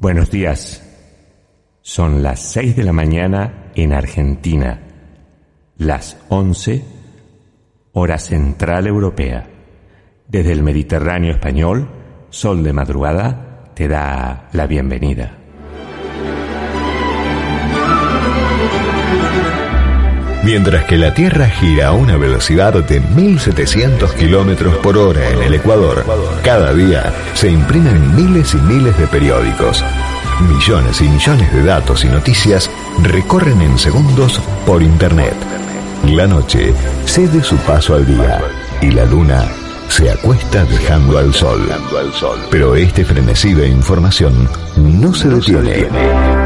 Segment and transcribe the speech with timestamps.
[0.00, 0.82] Buenos días.
[1.82, 4.80] Son las 6 de la mañana en Argentina,
[5.76, 6.82] las 11
[7.92, 9.46] hora central europea.
[10.26, 11.90] Desde el Mediterráneo español,
[12.30, 15.39] Sol de Madrugada te da la bienvenida.
[20.42, 25.54] Mientras que la Tierra gira a una velocidad de 1700 kilómetros por hora en el
[25.54, 26.04] Ecuador,
[26.42, 29.84] cada día se imprimen miles y miles de periódicos.
[30.48, 32.70] Millones y millones de datos y noticias
[33.02, 35.34] recorren en segundos por Internet.
[36.06, 36.72] La noche
[37.04, 38.40] cede su paso al día
[38.80, 39.44] y la luna
[39.88, 41.60] se acuesta dejando al sol.
[42.50, 46.39] Pero este frenesí de información no se detiene.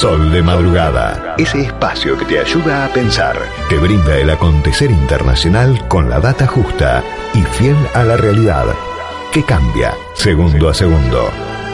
[0.00, 3.36] Sol de Madrugada, ese espacio que te ayuda a pensar,
[3.68, 8.64] que brinda el acontecer internacional con la data justa y fiel a la realidad,
[9.30, 11.28] que cambia segundo a segundo.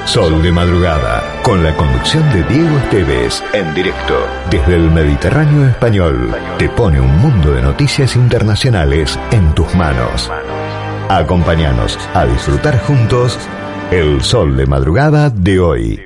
[0.07, 6.35] Sol de Madrugada, con la conducción de Diego Esteves, en directo desde el Mediterráneo español,
[6.59, 10.33] te pone un mundo de noticias internacionales en tus manos.
[11.09, 13.39] Acompáñanos a disfrutar juntos
[13.93, 16.06] el Sol de Madrugada de hoy.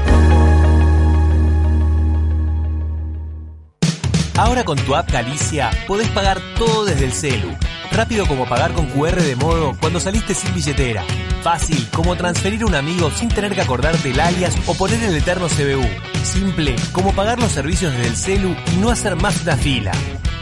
[4.37, 7.49] Ahora con tu app Galicia podés pagar todo desde el celu.
[7.91, 11.03] Rápido como pagar con QR de modo cuando saliste sin billetera.
[11.41, 15.15] Fácil como transferir a un amigo sin tener que acordarte el alias o poner el
[15.15, 15.87] eterno CBU.
[16.23, 19.91] Simple como pagar los servicios desde el celu y no hacer más una fila.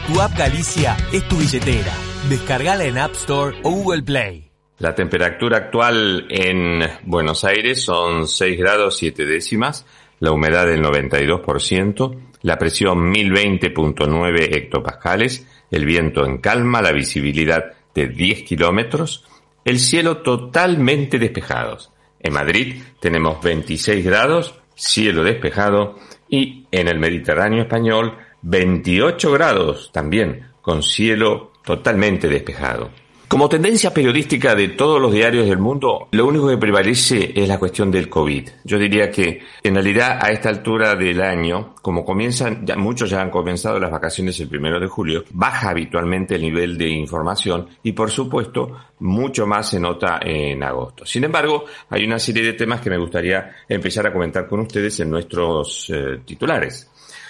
[0.08, 1.94] Tu app Galicia es tu billetera.
[2.30, 4.52] Descargala en App Store o Google Play.
[4.78, 9.86] La temperatura actual en Buenos Aires son 6 grados 7 décimas,
[10.20, 18.08] la humedad del 92%, la presión 1020.9 hectopascales, el viento en calma, la visibilidad de
[18.08, 19.26] 10 kilómetros,
[19.66, 21.78] el cielo totalmente despejado.
[22.20, 30.48] En Madrid tenemos 26 grados, cielo despejado, y en el Mediterráneo español 28 grados también,
[30.62, 32.90] con cielo totalmente despejado.
[33.30, 37.60] Como tendencia periodística de todos los diarios del mundo, lo único que prevalece es la
[37.60, 38.50] cuestión del COVID.
[38.64, 43.22] Yo diría que en realidad a esta altura del año, como comienzan, ya muchos ya
[43.22, 47.92] han comenzado las vacaciones el primero de julio, baja habitualmente el nivel de información y
[47.92, 51.06] por supuesto mucho más se nota en agosto.
[51.06, 55.00] Sin embargo, hay una serie de temas que me gustaría empezar a comentar con ustedes
[55.02, 56.89] en nuestros eh, titulares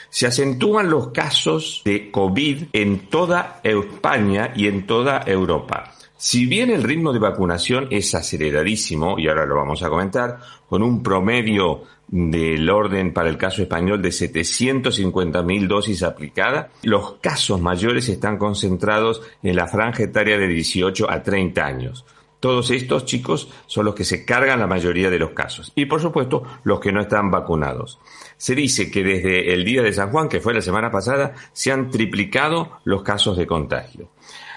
[0.10, 5.94] se acentúan los casos de COVID en toda España y en toda Europa.
[6.18, 10.84] Si bien el ritmo de vacunación es aceleradísimo, y ahora lo vamos a comentar, con
[10.84, 18.10] un promedio del orden para el caso español de 750.000 dosis aplicadas, los casos mayores
[18.10, 22.06] están concentrados en la franja etaria de 18 a 30 años.
[22.40, 26.02] Todos estos chicos son los que se cargan la mayoría de los casos y por
[26.02, 28.00] supuesto los que no están vacunados.
[28.40, 31.74] Se dice que desde el día de San Juan, que fue la semana pasada, se
[31.74, 34.12] han triplicado los casos de contagio.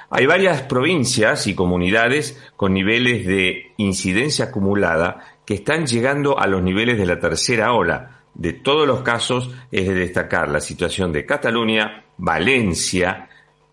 [0.09, 6.63] Hay varias provincias y comunidades con niveles de incidencia acumulada que están llegando a los
[6.63, 8.21] niveles de la tercera ola.
[8.35, 13.29] De todos los casos es de destacar la situación de Cataluña, Valencia,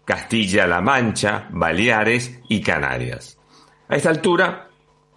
[0.05, 3.37] Castilla-La Mancha, Baleares y Canarias.
[3.87, 4.68] A esta altura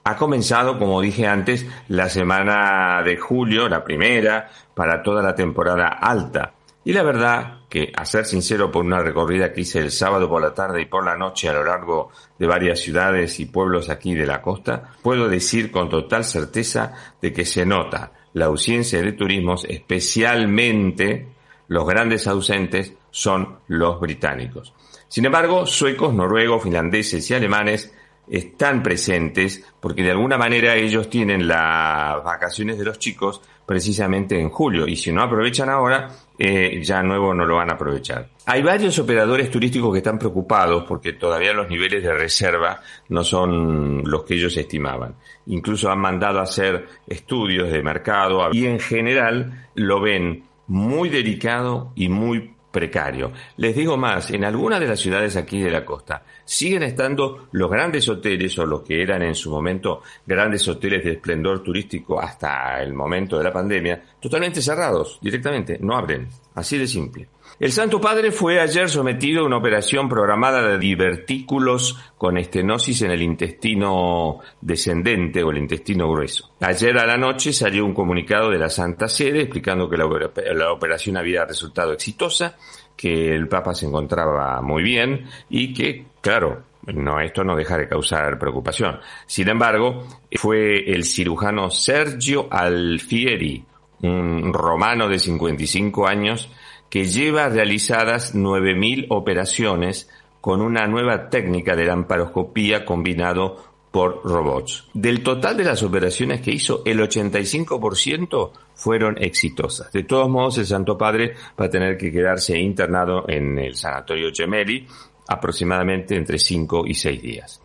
[0.04, 5.88] ha comenzado, como dije antes, la semana de julio, la primera, para toda la temporada
[5.88, 6.54] alta.
[6.84, 10.42] Y la verdad que, a ser sincero, por una recorrida que hice el sábado por
[10.42, 14.14] la tarde y por la noche a lo largo de varias ciudades y pueblos aquí
[14.14, 19.12] de la costa, puedo decir con total certeza de que se nota la ausencia de
[19.12, 21.28] turismos, especialmente
[21.68, 24.74] los grandes ausentes son los británicos.
[25.06, 27.94] Sin embargo, suecos, noruegos, finlandeses y alemanes
[28.32, 34.48] están presentes porque de alguna manera ellos tienen las vacaciones de los chicos precisamente en
[34.48, 36.08] julio y si no aprovechan ahora
[36.38, 38.30] eh, ya nuevo no lo van a aprovechar.
[38.46, 42.80] Hay varios operadores turísticos que están preocupados porque todavía los niveles de reserva
[43.10, 45.14] no son los que ellos estimaban.
[45.46, 51.92] Incluso han mandado a hacer estudios de mercado y en general lo ven muy delicado
[51.94, 53.32] y muy precario.
[53.58, 57.70] Les digo más, en algunas de las ciudades aquí de la costa siguen estando los
[57.70, 62.82] grandes hoteles o los que eran en su momento grandes hoteles de esplendor turístico hasta
[62.82, 67.28] el momento de la pandemia, totalmente cerrados directamente, no abren, así de simple.
[67.58, 73.10] El Santo Padre fue ayer sometido a una operación programada de divertículos con estenosis en
[73.10, 76.50] el intestino descendente o el intestino grueso.
[76.60, 81.16] Ayer a la noche salió un comunicado de la Santa Sede explicando que la, operación
[81.16, 82.56] había resultado exitosa,
[82.96, 87.88] que el Papa se encontraba muy bien y que, claro, no, esto no deja de
[87.88, 88.98] causar preocupación.
[89.26, 93.64] Sin embargo, fue el cirujano Sergio Alfieri,
[94.02, 96.50] un romano de 55 años,
[96.92, 100.10] que lleva realizadas 9.000 operaciones
[100.42, 103.56] con una nueva técnica de lamparoscopía combinado
[103.90, 104.90] por robots.
[104.92, 109.90] Del total de las operaciones que hizo, el 85% fueron exitosas.
[109.90, 114.30] De todos modos, el Santo Padre va a tener que quedarse internado en el Sanatorio
[114.30, 114.86] Gemelli
[115.28, 117.62] aproximadamente entre 5 y 6 días.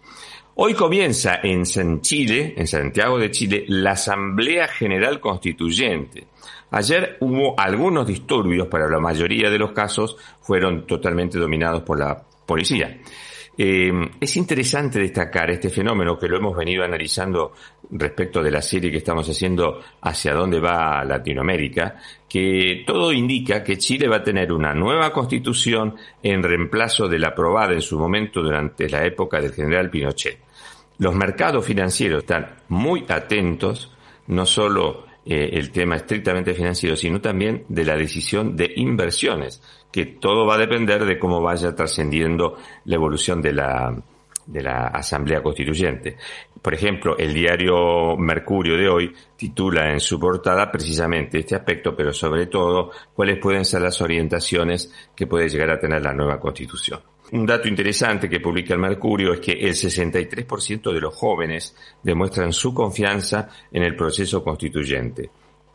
[0.55, 6.27] Hoy comienza en San Chile, en Santiago de Chile, la Asamblea General Constituyente.
[6.71, 12.21] Ayer hubo algunos disturbios, pero la mayoría de los casos fueron totalmente dominados por la
[12.45, 12.97] policía.
[13.59, 17.53] Eh, es interesante destacar este fenómeno que lo hemos venido analizando
[17.89, 21.95] respecto de la serie que estamos haciendo hacia dónde va Latinoamérica,
[22.29, 27.29] que todo indica que Chile va a tener una nueva constitución en reemplazo de la
[27.29, 30.37] aprobada en su momento durante la época del general Pinochet.
[30.99, 33.91] Los mercados financieros están muy atentos,
[34.27, 40.05] no solo eh, el tema estrictamente financiero, sino también de la decisión de inversiones, que
[40.05, 43.93] todo va a depender de cómo vaya trascendiendo la evolución de la,
[44.45, 46.17] de la Asamblea Constituyente.
[46.61, 52.13] Por ejemplo, el diario Mercurio de hoy titula en su portada precisamente este aspecto, pero
[52.13, 57.01] sobre todo cuáles pueden ser las orientaciones que puede llegar a tener la nueva Constitución.
[57.31, 62.53] Un dato interesante que publica el Mercurio es que el 63% de los jóvenes demuestran
[62.53, 65.29] su confianza en el proceso constituyente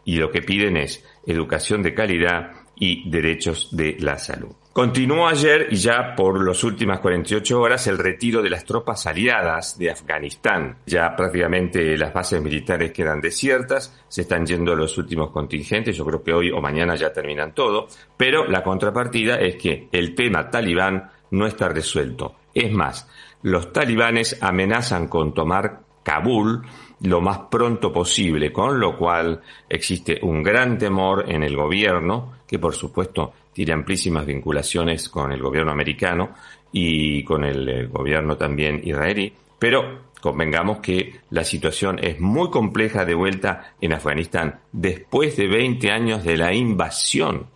[0.04, 4.52] y lo que piden es educación de calidad y derechos de la salud.
[4.72, 9.78] Continuó ayer y ya por las últimas 48 horas el retiro de las tropas aliadas
[9.78, 10.78] de Afganistán.
[10.86, 16.22] Ya prácticamente las bases militares quedan desiertas, se están yendo los últimos contingentes, yo creo
[16.22, 21.10] que hoy o mañana ya terminan todo, pero la contrapartida es que el tema talibán
[21.32, 22.36] no está resuelto.
[22.54, 23.08] Es más,
[23.42, 26.62] los talibanes amenazan con tomar Kabul
[27.02, 32.58] lo más pronto posible, con lo cual existe un gran temor en el gobierno, que
[32.58, 36.30] por supuesto tiene amplísimas vinculaciones con el gobierno americano
[36.70, 43.04] y con el eh, gobierno también israelí, pero convengamos que la situación es muy compleja
[43.04, 47.46] de vuelta en Afganistán después de 20 años de la invasión.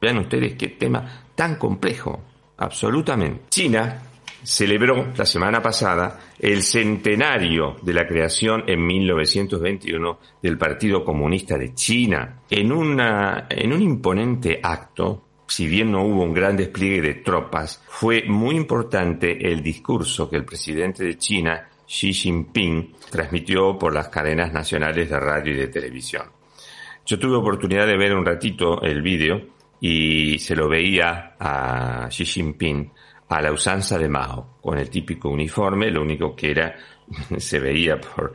[0.00, 2.20] Vean ustedes qué tema tan complejo.
[2.60, 3.44] Absolutamente.
[3.48, 4.02] China
[4.42, 11.74] celebró la semana pasada el centenario de la creación en 1921 del Partido Comunista de
[11.74, 12.42] China.
[12.50, 17.82] En, una, en un imponente acto, si bien no hubo un gran despliegue de tropas,
[17.88, 24.08] fue muy importante el discurso que el presidente de China, Xi Jinping, transmitió por las
[24.08, 26.24] cadenas nacionales de radio y de televisión.
[27.06, 32.24] Yo tuve oportunidad de ver un ratito el vídeo y se lo veía a Xi
[32.24, 32.90] Jinping
[33.30, 36.76] a la usanza de Mao, con el típico uniforme, lo único que era,
[37.38, 38.34] se veía por,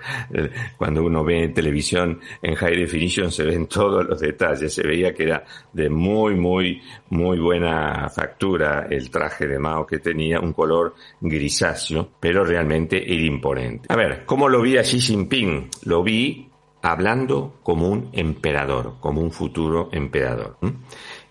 [0.77, 5.23] cuando uno ve televisión en high definition se ven todos los detalles, se veía que
[5.23, 5.43] era
[5.73, 12.11] de muy, muy, muy buena factura el traje de Mao que tenía un color grisáceo,
[12.19, 13.87] pero realmente era imponente.
[13.91, 15.69] A ver, ¿cómo lo vi a Xi Jinping?
[15.83, 16.49] Lo vi
[16.81, 20.57] hablando como un emperador, como un futuro emperador.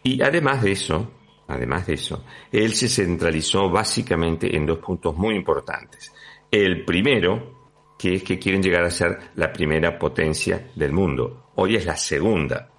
[0.04, 1.10] Y además de eso,
[1.48, 6.12] además de eso, él se centralizó básicamente en dos puntos muy importantes.
[6.50, 11.46] El primero, que es que quieren llegar a ser la primera potencia del mundo.
[11.56, 12.70] Hoy es la segunda.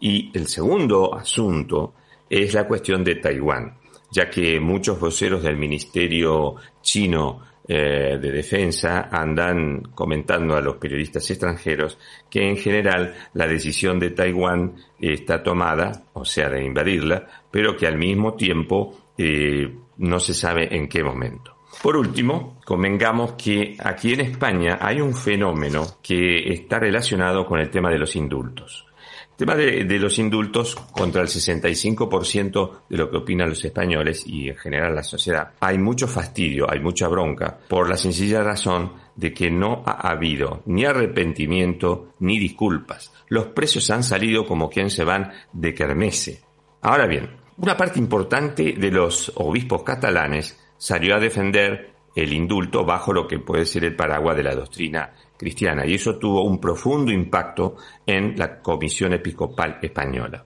[0.00, 1.94] Y el segundo asunto
[2.28, 3.78] es la cuestión de Taiwán,
[4.10, 11.30] ya que muchos voceros del Ministerio chino eh, de defensa andan comentando a los periodistas
[11.30, 11.96] extranjeros
[12.28, 17.86] que en general la decisión de Taiwán está tomada, o sea, de invadirla, pero que
[17.86, 21.56] al mismo tiempo eh, no se sabe en qué momento.
[21.80, 27.70] Por último, convengamos que aquí en España hay un fenómeno que está relacionado con el
[27.70, 28.86] tema de los indultos.
[29.36, 34.56] Tema de, los indultos contra el 65% de lo que opinan los españoles y en
[34.56, 35.52] general la sociedad.
[35.60, 40.62] Hay mucho fastidio, hay mucha bronca, por la sencilla razón de que no ha habido
[40.66, 43.12] ni arrepentimiento ni disculpas.
[43.28, 46.42] Los precios han salido como quien se van de kermese.
[46.82, 53.12] Ahora bien, una parte importante de los obispos catalanes salió a defender el indulto bajo
[53.12, 55.12] lo que puede ser el paraguas de la doctrina
[55.42, 60.44] cristiana y eso tuvo un profundo impacto en la Comisión Episcopal Española.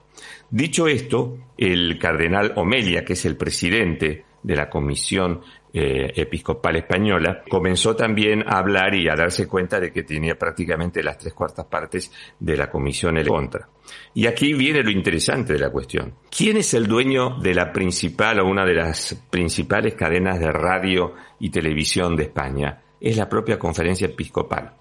[0.49, 5.41] Dicho esto, el cardenal Omelia, que es el presidente de la Comisión
[5.73, 11.03] eh, Episcopal Española, comenzó también a hablar y a darse cuenta de que tenía prácticamente
[11.03, 13.69] las tres cuartas partes de la Comisión en contra.
[14.15, 16.15] Y aquí viene lo interesante de la cuestión.
[16.35, 21.13] ¿Quién es el dueño de la principal o una de las principales cadenas de radio
[21.39, 22.81] y televisión de España?
[22.99, 24.76] Es la propia Conferencia Episcopal.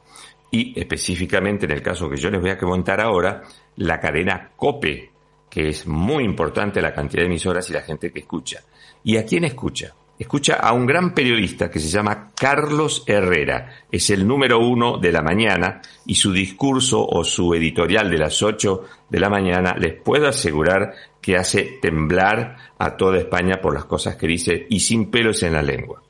[0.56, 3.42] Y específicamente en el caso que yo les voy a comentar ahora,
[3.76, 5.10] la cadena COPE,
[5.50, 8.64] que es muy importante la cantidad de emisoras y la gente que escucha.
[9.04, 9.92] ¿Y a quién escucha?
[10.18, 13.84] Escucha a un gran periodista que se llama Carlos Herrera.
[13.92, 18.42] Es el número uno de la mañana y su discurso o su editorial de las
[18.42, 23.84] ocho de la mañana les puedo asegurar que hace temblar a toda España por las
[23.84, 26.02] cosas que dice y sin pelos en la lengua.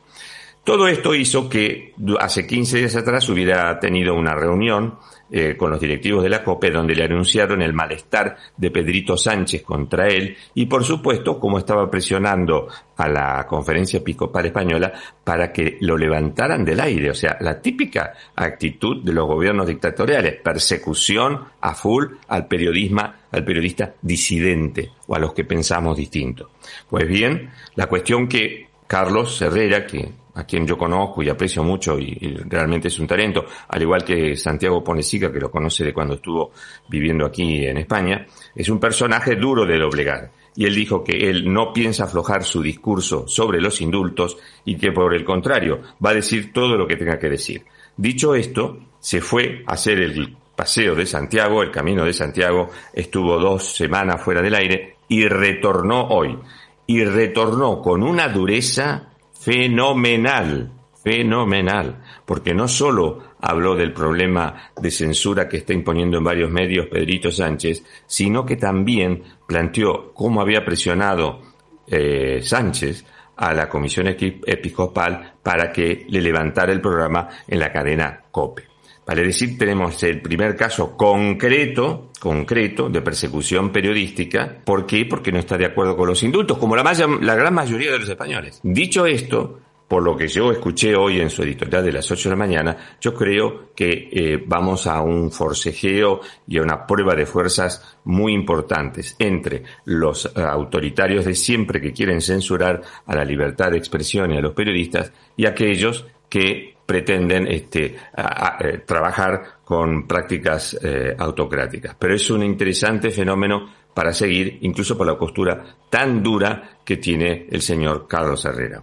[0.67, 4.99] Todo esto hizo que hace 15 días atrás hubiera tenido una reunión
[5.31, 9.63] eh, con los directivos de la COPE, donde le anunciaron el malestar de Pedrito Sánchez
[9.63, 14.93] contra él y, por supuesto, como estaba presionando a la conferencia episcopal española
[15.23, 17.11] para que lo levantaran del aire.
[17.11, 23.45] O sea, la típica actitud de los gobiernos dictatoriales, persecución a full al periodismo, al
[23.45, 26.51] periodista disidente o a los que pensamos distinto.
[26.91, 31.99] Pues bien, la cuestión que Carlos Herrera, que a quien yo conozco y aprecio mucho
[31.99, 32.15] y,
[32.49, 36.53] realmente es un talento, al igual que Santiago Ponesica, que lo conoce de cuando estuvo
[36.89, 40.31] viviendo aquí en España, es un personaje duro de doblegar.
[40.55, 44.93] Y él dijo que él no piensa aflojar su discurso sobre los indultos y que
[44.93, 47.65] por el contrario va a decir todo lo que tenga que decir.
[47.97, 53.39] Dicho esto, se fue a hacer el paseo de Santiago, el camino de Santiago, estuvo
[53.39, 56.39] dos semanas fuera del aire y retornó hoy.
[56.87, 59.09] Y retornó con una dureza
[59.41, 66.51] fenomenal, fenomenal, porque no solo habló del problema de censura que está imponiendo en varios
[66.51, 71.41] medios Pedrito Sánchez, sino que también planteó cómo había presionado
[71.87, 73.05] eh, Sánchez
[73.37, 78.76] a la Comisión Episcopal para que le levantara el programa en la cadena COPE.
[79.07, 84.59] Vale decir, tenemos el primer caso concreto, concreto, de persecución periodística.
[84.65, 85.05] ¿Por qué?
[85.05, 88.09] Porque no está de acuerdo con los indultos, como la, la gran mayoría de los
[88.09, 88.59] españoles.
[88.65, 92.35] Dicho esto, por lo que yo escuché hoy en su editorial de las 8 de
[92.35, 97.27] la mañana, yo creo que eh, vamos a un forcejeo y a una prueba de
[97.27, 103.71] fuerzas muy importantes entre los eh, autoritarios de siempre que quieren censurar a la libertad
[103.71, 110.79] de expresión y a los periodistas y aquellos que pretenden este, eh, trabajar con prácticas
[110.81, 111.97] eh, autocráticas.
[111.99, 117.47] Pero es un interesante fenómeno para seguir, incluso por la postura tan dura que tiene
[117.51, 118.83] el señor Carlos Herrera.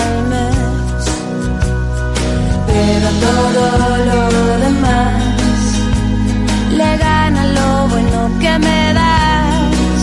[2.73, 3.63] Pero todo
[4.09, 5.31] lo demás
[6.71, 10.01] le gana lo bueno que me das.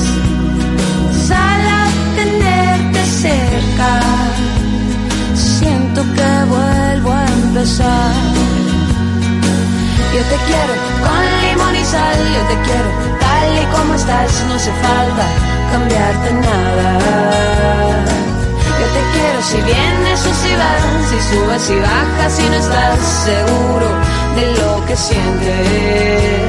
[1.29, 1.77] Solo
[2.17, 3.91] tenerte cerca,
[5.35, 8.13] siento que vuelvo a empezar.
[10.15, 12.89] Yo te quiero con limón y sal, yo te quiero
[13.21, 15.27] tal y como estás, no hace falta
[15.73, 16.89] cambiarte nada.
[18.79, 22.99] Yo te quiero si vienes o si vas, si subes y bajas y no estás
[23.25, 23.89] seguro
[24.37, 26.49] de lo que sientes.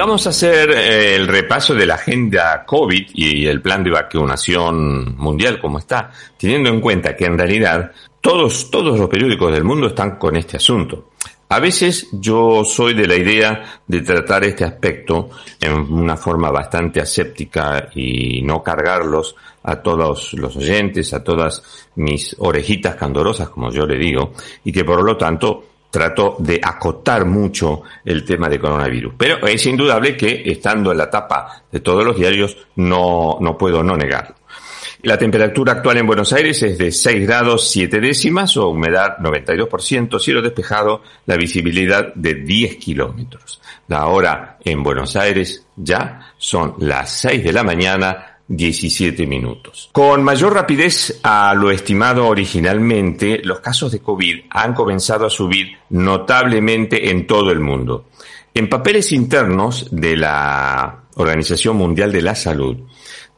[0.00, 5.14] Vamos a hacer eh, el repaso de la agenda COVID y el plan de vacunación
[5.16, 9.88] mundial como está, teniendo en cuenta que en realidad todos, todos los periódicos del mundo
[9.88, 11.10] están con este asunto.
[11.50, 15.30] A veces yo soy de la idea de tratar este aspecto
[15.60, 21.62] en una forma bastante aséptica y no cargarlos a todos los oyentes, a todas
[21.96, 24.32] mis orejitas candorosas, como yo le digo,
[24.64, 29.14] y que por lo tanto trato de acotar mucho el tema de coronavirus.
[29.16, 33.82] Pero es indudable que estando en la tapa de todos los diarios no, no puedo
[33.82, 34.36] no negarlo.
[35.02, 40.20] La temperatura actual en Buenos Aires es de 6 grados 7 décimas o humedad 92%,
[40.20, 43.62] cielo despejado, la visibilidad de 10 kilómetros.
[43.88, 49.90] La hora en Buenos Aires ya son las 6 de la mañana 17 minutos.
[49.92, 55.68] Con mayor rapidez a lo estimado originalmente, los casos de COVID han comenzado a subir
[55.90, 58.06] notablemente en todo el mundo.
[58.52, 62.76] En papeles internos de la Organización Mundial de la Salud,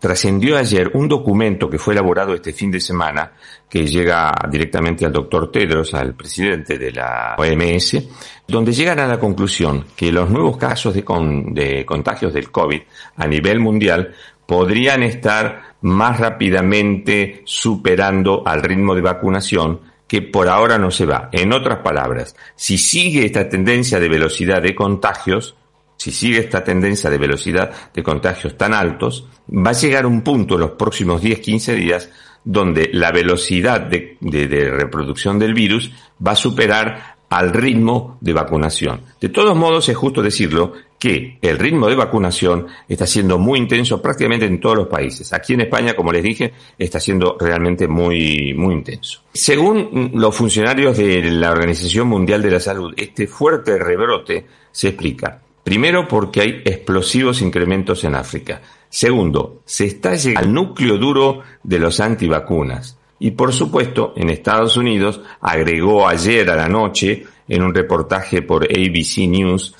[0.02, 3.34] trascendió ayer un documento que fue elaborado este fin de semana,
[3.70, 8.02] que llega directamente al doctor Tedros, al presidente de la OMS,
[8.48, 11.04] donde llegan a la conclusión que los nuevos casos de,
[11.52, 12.80] de contagios del COVID
[13.16, 14.12] a nivel mundial
[14.46, 21.30] podrían estar más rápidamente superando al ritmo de vacunación que por ahora no se va.
[21.32, 25.56] En otras palabras, si sigue esta tendencia de velocidad de contagios,
[25.96, 30.54] si sigue esta tendencia de velocidad de contagios tan altos, va a llegar un punto
[30.54, 32.10] en los próximos 10-15 días
[32.44, 34.18] donde la velocidad de,
[34.70, 35.92] reproducción del virus
[36.24, 39.02] va a superar al ritmo de vacunación.
[39.20, 44.00] De todos modos, es justo decirlo que el ritmo de vacunación está siendo muy intenso
[44.00, 45.32] prácticamente en todos los países.
[45.32, 49.22] Aquí en España, como les dije, está siendo realmente muy, muy intenso.
[49.32, 55.42] Según los funcionarios de la Organización Mundial de la Salud, este fuerte rebrote se explica
[55.64, 58.62] Primero porque hay explosivos incrementos en África.
[58.88, 62.96] Segundo, se está llegando al núcleo duro de los antivacunas.
[63.18, 68.64] Y por supuesto, en Estados Unidos agregó ayer a la noche, en un reportaje por
[68.64, 69.74] ABC News,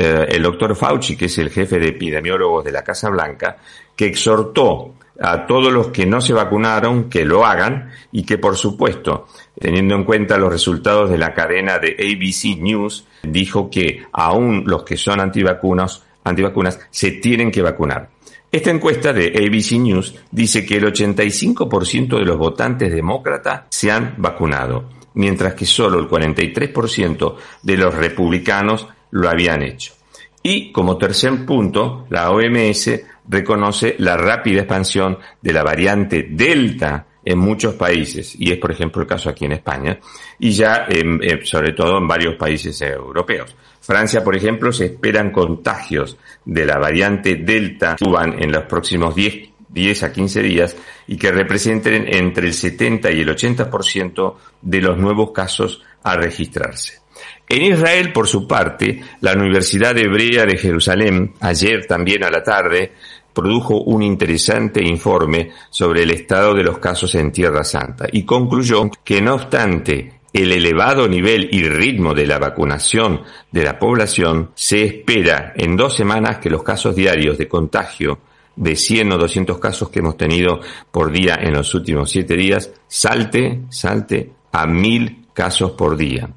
[0.00, 3.56] eh, el doctor Fauci, que es el jefe de epidemiólogos de la Casa Blanca,
[3.96, 8.56] que exhortó a todos los que no se vacunaron que lo hagan y que por
[8.56, 9.26] supuesto,
[9.58, 14.84] teniendo en cuenta los resultados de la cadena de ABC News, dijo que aún los
[14.84, 18.10] que son antivacunas, antivacunas se tienen que vacunar.
[18.52, 24.14] Esta encuesta de ABC News dice que el 85% de los votantes demócratas se han
[24.18, 27.34] vacunado, mientras que solo el 43%
[27.64, 29.94] de los republicanos lo habían hecho.
[30.42, 32.90] Y como tercer punto, la OMS
[33.28, 39.02] reconoce la rápida expansión de la variante Delta en muchos países, y es por ejemplo
[39.02, 39.98] el caso aquí en España,
[40.38, 43.54] y ya eh, sobre todo en varios países europeos.
[43.80, 49.50] Francia, por ejemplo, se esperan contagios de la variante Delta suban en los próximos 10,
[49.68, 54.96] 10 a 15 días y que representen entre el 70 y el 80% de los
[54.96, 57.00] nuevos casos a registrarse.
[57.48, 62.92] En Israel, por su parte, la Universidad Hebrea de Jerusalén, ayer también a la tarde,
[63.32, 68.90] produjo un interesante informe sobre el estado de los casos en Tierra Santa y concluyó
[69.04, 74.84] que no obstante el elevado nivel y ritmo de la vacunación de la población, se
[74.84, 78.18] espera en dos semanas que los casos diarios de contagio
[78.56, 82.72] de 100 o 200 casos que hemos tenido por día en los últimos 7 días,
[82.88, 86.28] salte, salte a 1000 casos por día.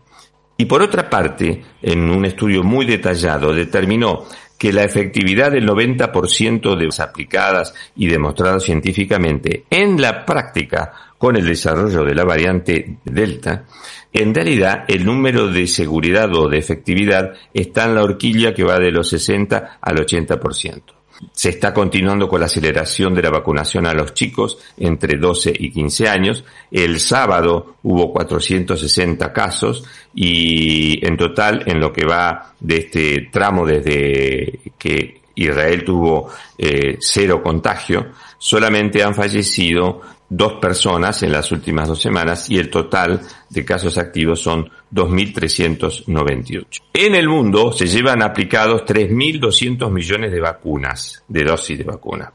[0.62, 4.26] Y por otra parte, en un estudio muy detallado, determinó
[4.60, 11.36] que la efectividad del 90% de las aplicadas y demostradas científicamente en la práctica con
[11.36, 13.66] el desarrollo de la variante Delta,
[14.14, 18.78] en realidad el número de seguridad o de efectividad está en la horquilla que va
[18.78, 21.01] de los 60 al 80%.
[21.32, 25.72] Se está continuando con la aceleración de la vacunación a los chicos entre 12 y
[25.72, 26.44] 15 años.
[26.72, 33.66] El sábado hubo 460 casos y en total en lo que va de este tramo
[33.66, 38.08] desde que Israel tuvo eh, cero contagio,
[38.38, 43.98] solamente han fallecido dos personas en las últimas dos semanas y el total de casos
[43.98, 46.82] activos son 2.398.
[46.94, 52.32] En el mundo se llevan aplicados 3.200 millones de vacunas, de dosis de vacuna,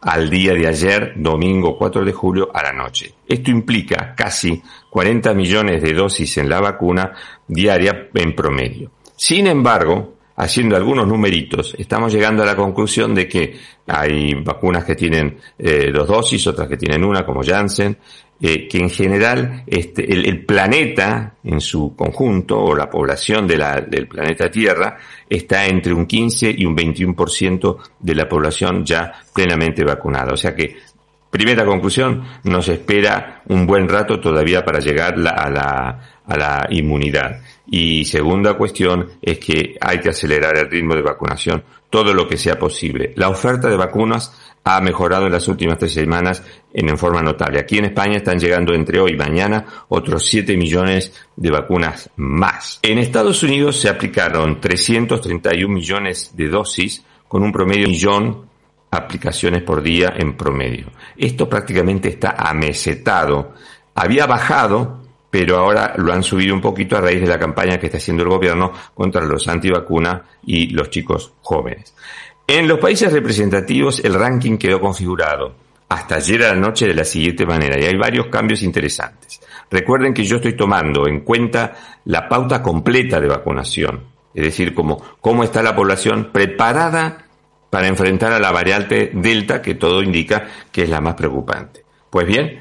[0.00, 3.14] al día de ayer, domingo 4 de julio, a la noche.
[3.28, 7.12] Esto implica casi 40 millones de dosis en la vacuna
[7.46, 8.90] diaria en promedio.
[9.14, 14.94] Sin embargo, haciendo algunos numeritos, estamos llegando a la conclusión de que hay vacunas que
[14.94, 17.96] tienen eh, dos dosis, otras que tienen una, como Janssen,
[18.38, 23.80] eh, que en general este, el, planeta en su conjunto, o la población de la,
[23.80, 29.84] del planeta Tierra, está entre un 15 y un 21% de la población ya plenamente
[29.84, 30.34] vacunada.
[30.34, 30.76] O sea que
[31.36, 37.42] Primera conclusión, nos espera un buen rato todavía para llegar a, la, a la inmunidad.
[37.68, 42.36] Y segunda cuestión es que hay que acelerar el ritmo de vacunación todo lo que
[42.36, 43.12] sea posible.
[43.16, 44.32] La oferta de vacunas
[44.64, 47.60] ha mejorado en las últimas tres semanas en, forma notable.
[47.60, 52.80] Aquí en España están llegando entre hoy y mañana otros 7 millones de vacunas más.
[52.82, 58.46] En Estados Unidos se aplicaron 331 millones de dosis con un promedio de millón
[58.90, 60.86] aplicaciones por día en promedio.
[61.16, 63.54] Esto prácticamente está amesetado.
[63.94, 65.05] Había bajado
[65.38, 68.22] pero ahora lo han subido un poquito a raíz de la campaña que está haciendo
[68.22, 71.94] el gobierno contra los antivacunas y los chicos jóvenes.
[72.46, 75.54] En los países representativos el ranking quedó configurado
[75.90, 79.42] hasta ayer a la noche de la siguiente manera y hay varios cambios interesantes.
[79.70, 85.44] Recuerden que yo estoy tomando en cuenta la pauta completa de vacunación, es decir, cómo,
[85.44, 87.26] está la población preparada
[87.68, 91.84] para enfrentar a la variante Delta, que todo indica que es la más preocupante.
[92.08, 92.58] Pues bien,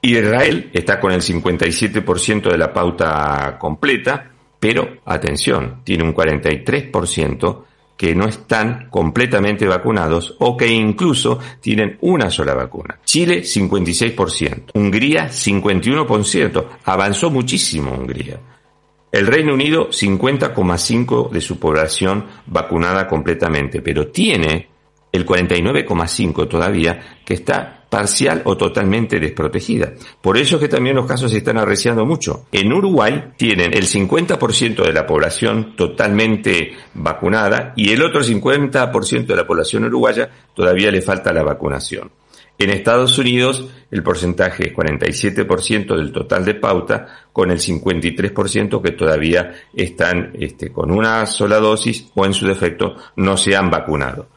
[0.00, 4.30] Israel está con el 57% de la pauta completa,
[4.60, 7.64] pero atención, tiene un 43%
[7.96, 13.00] que no están completamente vacunados o que incluso tienen una sola vacuna.
[13.04, 18.38] Chile 56%, Hungría 51%, avanzó muchísimo Hungría.
[19.10, 24.68] El Reino Unido 50,5% de su población vacunada completamente, pero tiene
[25.10, 29.92] el 49,5% todavía que está parcial o totalmente desprotegida.
[30.20, 32.46] Por eso es que también los casos se están arreciando mucho.
[32.52, 39.36] En Uruguay tienen el 50% de la población totalmente vacunada y el otro 50% de
[39.36, 42.10] la población uruguaya todavía le falta la vacunación.
[42.58, 48.90] En Estados Unidos el porcentaje es 47% del total de pauta, con el 53% que
[48.90, 54.28] todavía están este, con una sola dosis o en su defecto no se han vacunado.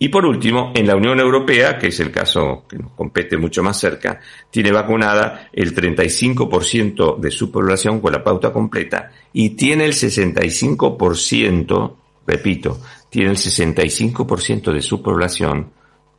[0.00, 3.64] Y por último, en la Unión Europea, que es el caso que nos compete mucho
[3.64, 9.86] más cerca, tiene vacunada el 35% de su población con la pauta completa y tiene
[9.86, 12.80] el 65%, repito,
[13.10, 15.72] tiene el 65% de su población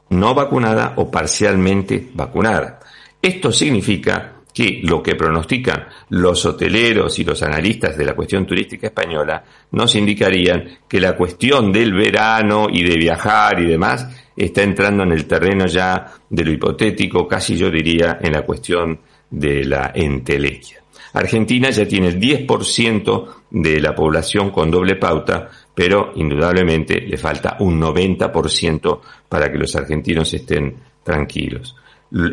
[0.09, 2.79] no vacunada o parcialmente vacunada.
[3.21, 8.87] Esto significa que lo que pronostican los hoteleros y los analistas de la cuestión turística
[8.87, 9.41] española
[9.71, 15.13] nos indicarían que la cuestión del verano y de viajar y demás está entrando en
[15.13, 20.83] el terreno ya de lo hipotético, casi yo diría en la cuestión de la entelequia.
[21.13, 27.55] Argentina ya tiene el 10% de la población con doble pauta, pero indudablemente le falta
[27.61, 31.77] un 90% para que los argentinos estén tranquilos.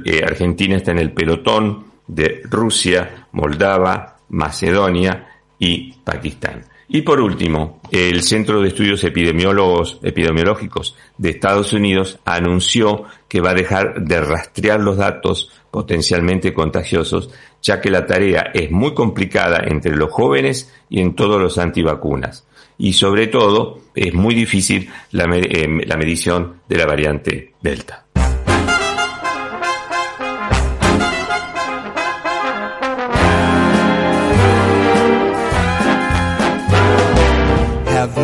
[0.05, 6.65] Eh, Argentina está en el pelotón de Rusia, Moldava, Macedonia y Pakistán.
[6.89, 13.55] Y por último, el Centro de Estudios Epidemiológicos de Estados Unidos anunció que va a
[13.55, 19.97] dejar de rastrear los datos potencialmente contagiosos, ya que la tarea es muy complicada entre
[19.97, 22.47] los jóvenes y en todos los antivacunas.
[22.79, 28.06] Y sobre todo, es muy difícil la, eh, la medición de la variante Delta.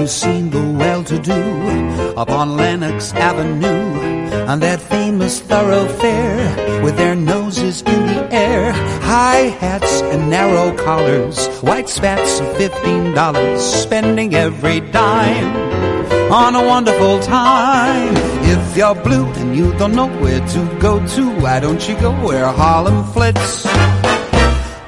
[0.07, 7.83] Seen the well well-to-do up on Lenox Avenue on that famous thoroughfare with their noses
[7.83, 14.81] in the air, high hats and narrow collars, white spats of fifteen dollars, spending every
[14.81, 18.15] dime on a wonderful time.
[18.45, 22.13] If you're blue and you don't know where to go to, why don't you go
[22.25, 23.67] where Harlem flits?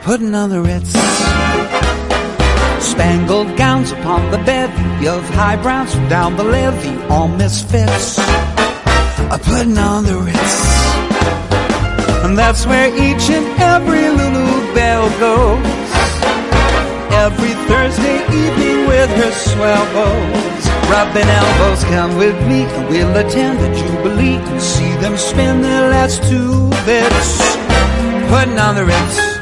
[0.02, 1.33] Putting on the Ritz.
[2.94, 8.20] Spangled gowns upon the bevy of high browns down the levee, all misfits.
[8.20, 10.56] are putting on the Ritz.
[12.24, 15.90] And that's where each and every Lulu Bell goes.
[17.24, 20.64] Every Thursday evening with her swell bows.
[20.88, 25.90] Rubbing elbows, come with me and we'll attend the Jubilee and see them spend their
[25.90, 27.56] last two bits.
[28.30, 29.33] Putting on the Ritz.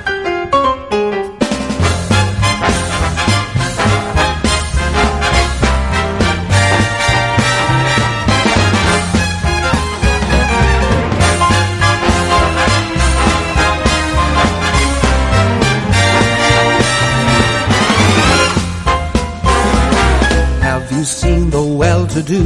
[22.13, 22.45] To do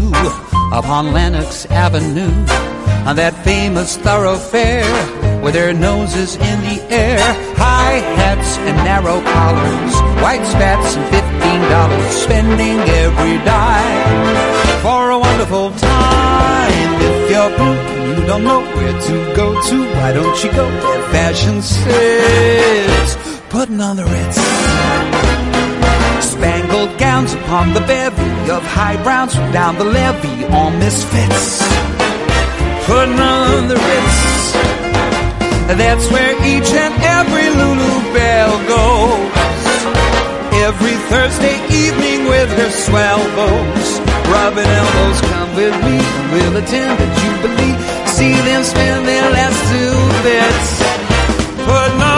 [0.72, 2.30] upon Lenox Avenue.
[3.06, 4.86] On that famous thoroughfare
[5.42, 7.18] with their noses in the air,
[7.56, 14.82] high hats and narrow collars, white spats and fifteen dollars, spending every dime.
[14.82, 16.90] For a wonderful time.
[17.02, 20.66] If you're blue and you don't know where to go to, why don't you go
[20.68, 25.05] where fashion sits, putting on the Ritz
[26.46, 31.58] spangled gowns upon the bevy of high browns from down the levee, all misfits.
[32.86, 34.18] Putting on the Ritz.
[35.82, 39.76] That's where each and every Lulu Bell goes.
[40.68, 43.88] Every Thursday evening with her swell bows.
[44.30, 47.76] Rubbing elbows, come with me, and we'll attend the Jubilee.
[48.16, 50.68] See them spend their last two bits.
[51.66, 52.15] Putting on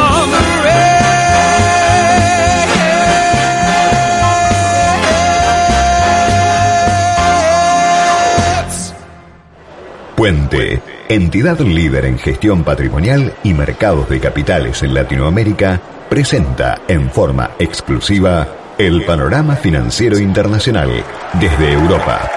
[10.19, 17.53] Puente, entidad líder en gestión patrimonial y mercados de capitales en Latinoamérica, presenta en forma
[17.61, 20.91] exclusiva el panorama financiero internacional
[21.35, 22.29] desde Europa.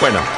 [0.00, 0.37] Bueno,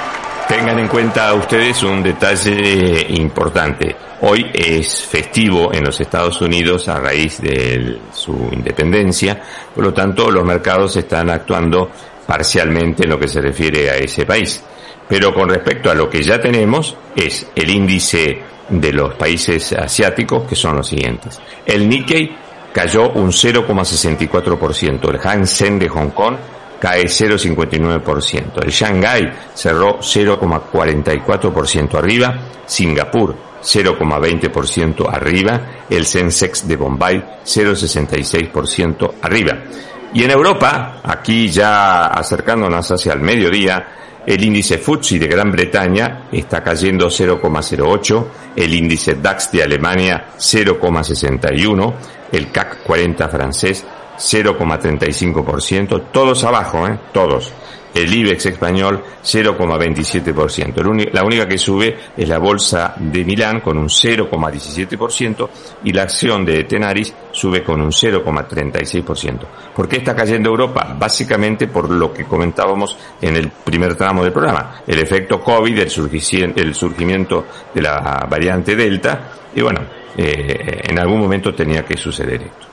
[0.50, 3.94] tengan en cuenta ustedes un detalle importante.
[4.22, 9.40] Hoy es festivo en los Estados Unidos a raíz de su independencia,
[9.72, 11.88] por lo tanto los mercados están actuando
[12.26, 14.60] parcialmente en lo que se refiere a ese país.
[15.08, 20.48] Pero con respecto a lo que ya tenemos es el índice de los países asiáticos
[20.48, 21.40] que son los siguientes.
[21.64, 22.36] El Nikkei
[22.72, 26.34] cayó un 0,64%, el Hang Seng de Hong Kong
[26.80, 32.34] cae 0,59%, el Shanghai cerró 0,44% arriba,
[32.66, 39.58] Singapur 0,20% arriba, el Sensex de Bombay 0,66% arriba.
[40.14, 43.86] Y en Europa, aquí ya acercándonos hacia el mediodía,
[44.26, 51.94] el índice FTSE de Gran Bretaña está cayendo 0,08, el índice DAX de Alemania 0,61,
[52.32, 53.84] el CAC 40 francés
[54.20, 56.98] 0,35%, todos abajo, ¿eh?
[57.12, 57.52] todos
[57.94, 61.11] el IBEX español 0,27%.
[61.12, 65.48] La única que sube es la bolsa de Milán con un 0,17%
[65.85, 69.38] y la acción de Tenaris sube con un 0,36%.
[69.74, 70.96] ¿Por qué está cayendo Europa?
[70.98, 75.90] Básicamente por lo que comentábamos en el primer tramo del programa, el efecto COVID, el,
[76.74, 79.80] surgimiento de la variante Delta y bueno,
[80.16, 82.69] eh, en algún momento tenía que suceder esto.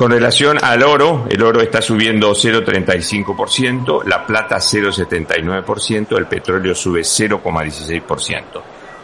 [0.00, 7.02] Con relación al oro, el oro está subiendo 0,35%, la plata 0,79%, el petróleo sube
[7.02, 8.42] 0,16%.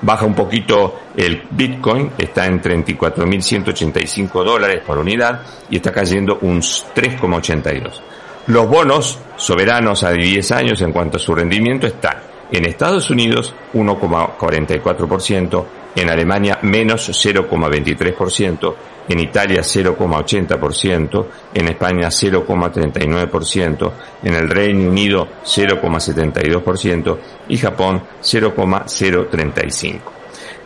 [0.01, 6.63] Baja un poquito el Bitcoin, está en 34.185 dólares por unidad y está cayendo un
[6.63, 8.01] 3,82.
[8.47, 13.55] Los bonos soberanos a 10 años en cuanto a su rendimiento están en Estados Unidos
[13.75, 18.75] 1,44%, en Alemania menos 0,23%,
[19.09, 23.93] en Italia 0,80%, en España 0,39%,
[24.23, 30.01] en el Reino Unido 0,72% y Japón 0,035%.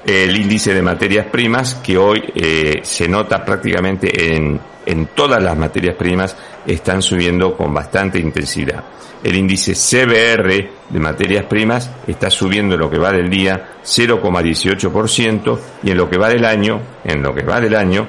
[0.04, 5.56] El índice de materias primas que hoy eh, se nota prácticamente en, en todas las
[5.56, 6.34] materias primas
[6.66, 8.82] están subiendo con bastante intensidad.
[9.22, 15.58] El índice CBR de materias primas está subiendo en lo que va del día 0,18%
[15.82, 18.08] y en lo que va del año, en lo que va del año,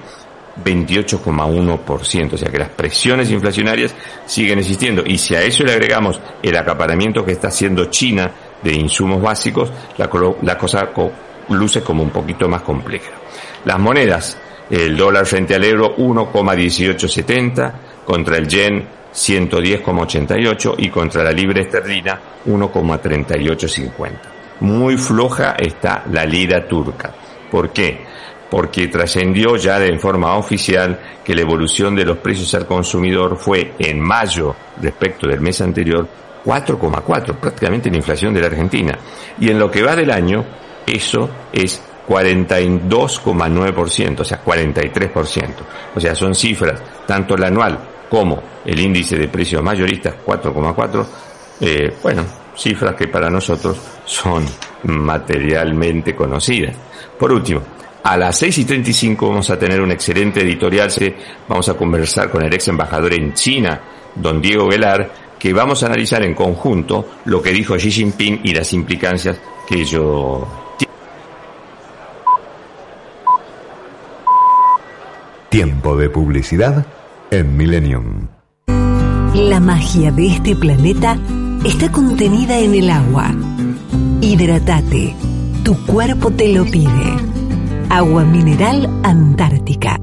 [0.64, 2.34] 28,1%.
[2.34, 5.04] O sea que las presiones inflacionarias siguen existiendo.
[5.06, 9.72] Y si a eso le agregamos el acaparamiento que está haciendo China de insumos básicos,
[9.98, 10.08] la,
[10.58, 10.90] cosa
[11.50, 13.12] luce como un poquito más compleja.
[13.66, 14.38] Las monedas,
[14.70, 17.74] el dólar frente al euro 1,1870
[18.06, 24.12] contra el yen 110,88 y contra la libra esterlina 1,3850.
[24.62, 27.14] Muy floja está la lira turca.
[27.50, 28.06] ¿Por qué?
[28.52, 33.74] Porque trascendió ya de forma oficial que la evolución de los precios al consumidor fue
[33.80, 36.08] en mayo respecto del mes anterior
[36.44, 38.98] 4,4, prácticamente la inflación de la Argentina.
[39.40, 40.44] Y en lo que va del año,
[40.86, 45.48] eso es 42,9%, o sea, 43%.
[45.96, 51.06] O sea, son cifras, tanto la anual como el índice de precios mayoristas 4,4,
[51.62, 54.46] eh, bueno, cifras que para nosotros son
[54.84, 56.76] materialmente conocidas.
[57.18, 57.62] Por último,
[58.04, 60.92] a las 6 y 35 vamos a tener un excelente editorial,
[61.48, 63.80] vamos a conversar con el ex embajador en China,
[64.16, 68.54] don Diego Velar, que vamos a analizar en conjunto lo que dijo Xi Jinping y
[68.54, 69.38] las implicancias
[69.68, 70.48] que ello
[75.50, 76.86] Tiempo de publicidad
[77.30, 78.28] en Millennium.
[79.36, 81.18] La magia de este planeta
[81.66, 83.36] está contenida en el agua.
[84.22, 85.14] Hidratate.
[85.66, 87.31] Tu cuerpo te lo pide.
[87.94, 90.00] Agua mineral Antártica.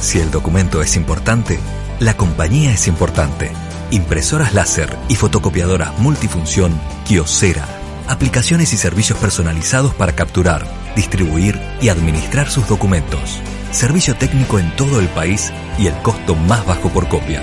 [0.00, 1.58] Si el documento es importante,
[2.00, 3.50] la compañía es importante.
[3.90, 6.72] Impresoras láser y fotocopiadoras multifunción
[7.06, 7.66] Kiosera.
[8.08, 13.38] Aplicaciones y servicios personalizados para capturar, distribuir y administrar sus documentos
[13.70, 17.42] servicio técnico en todo el país y el costo más bajo por copia.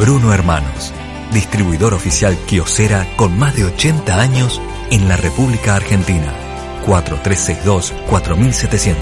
[0.00, 0.92] Bruno Hermanos,
[1.32, 6.49] distribuidor oficial Kiosera con más de 80 años en la República Argentina.
[6.86, 8.96] 4362-4700.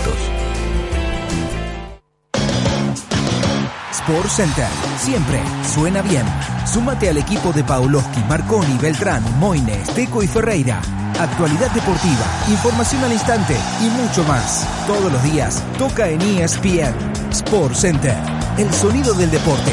[3.93, 4.67] Sport Center.
[4.99, 5.41] Siempre
[5.75, 6.25] suena bien.
[6.67, 10.81] Súmate al equipo de Pauloski, Marconi, Beltrán, Moines, Teco y Ferreira
[11.19, 14.67] actualidad deportiva, información al instante y mucho más.
[14.87, 16.95] Todos los días toca en ESPN
[17.31, 18.17] Sport Center,
[18.57, 19.73] el sonido del deporte.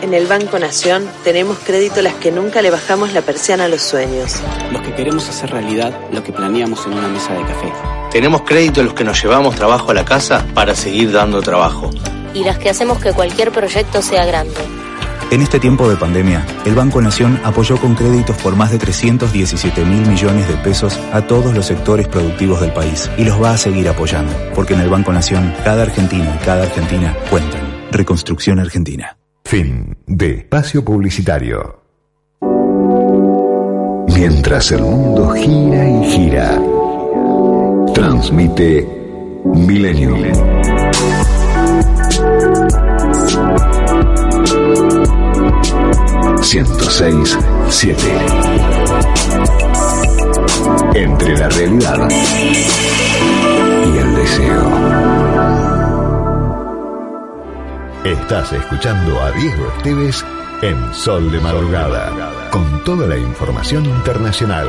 [0.00, 3.82] En el Banco Nación tenemos crédito las que nunca le bajamos la persiana a los
[3.82, 4.36] sueños.
[4.70, 7.72] Los que queremos hacer realidad lo que planeamos en una mesa de café.
[8.12, 11.90] Tenemos crédito los que nos llevamos trabajo a la casa para seguir dando trabajo.
[12.32, 14.54] Y las que hacemos que cualquier proyecto sea grande.
[15.32, 19.84] En este tiempo de pandemia, el Banco Nación apoyó con créditos por más de 317
[19.84, 23.58] mil millones de pesos a todos los sectores productivos del país y los va a
[23.58, 27.60] seguir apoyando, porque en el Banco Nación cada argentino y cada argentina cuentan.
[27.90, 29.17] Reconstrucción Argentina.
[29.48, 31.80] Fin de espacio publicitario.
[34.14, 36.60] Mientras el mundo gira y gira,
[37.94, 38.86] transmite
[39.46, 40.16] Milenio.
[46.42, 47.38] ...106
[47.70, 48.02] 7
[50.94, 52.08] Entre la realidad
[58.08, 60.24] Estás escuchando a Diego Esteves
[60.62, 64.66] en Sol de Madrugada, con toda la información internacional,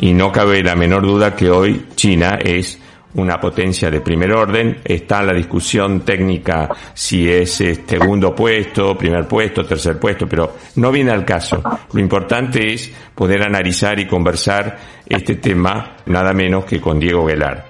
[0.00, 2.78] y no cabe la menor duda que hoy China es
[3.16, 4.78] una potencia de primer orden.
[4.84, 10.90] Está la discusión técnica si es eh, segundo puesto, primer puesto, tercer puesto, pero no
[10.90, 11.62] viene al caso.
[11.92, 17.66] Lo importante es poder analizar y conversar este tema nada menos que con Diego Guelar.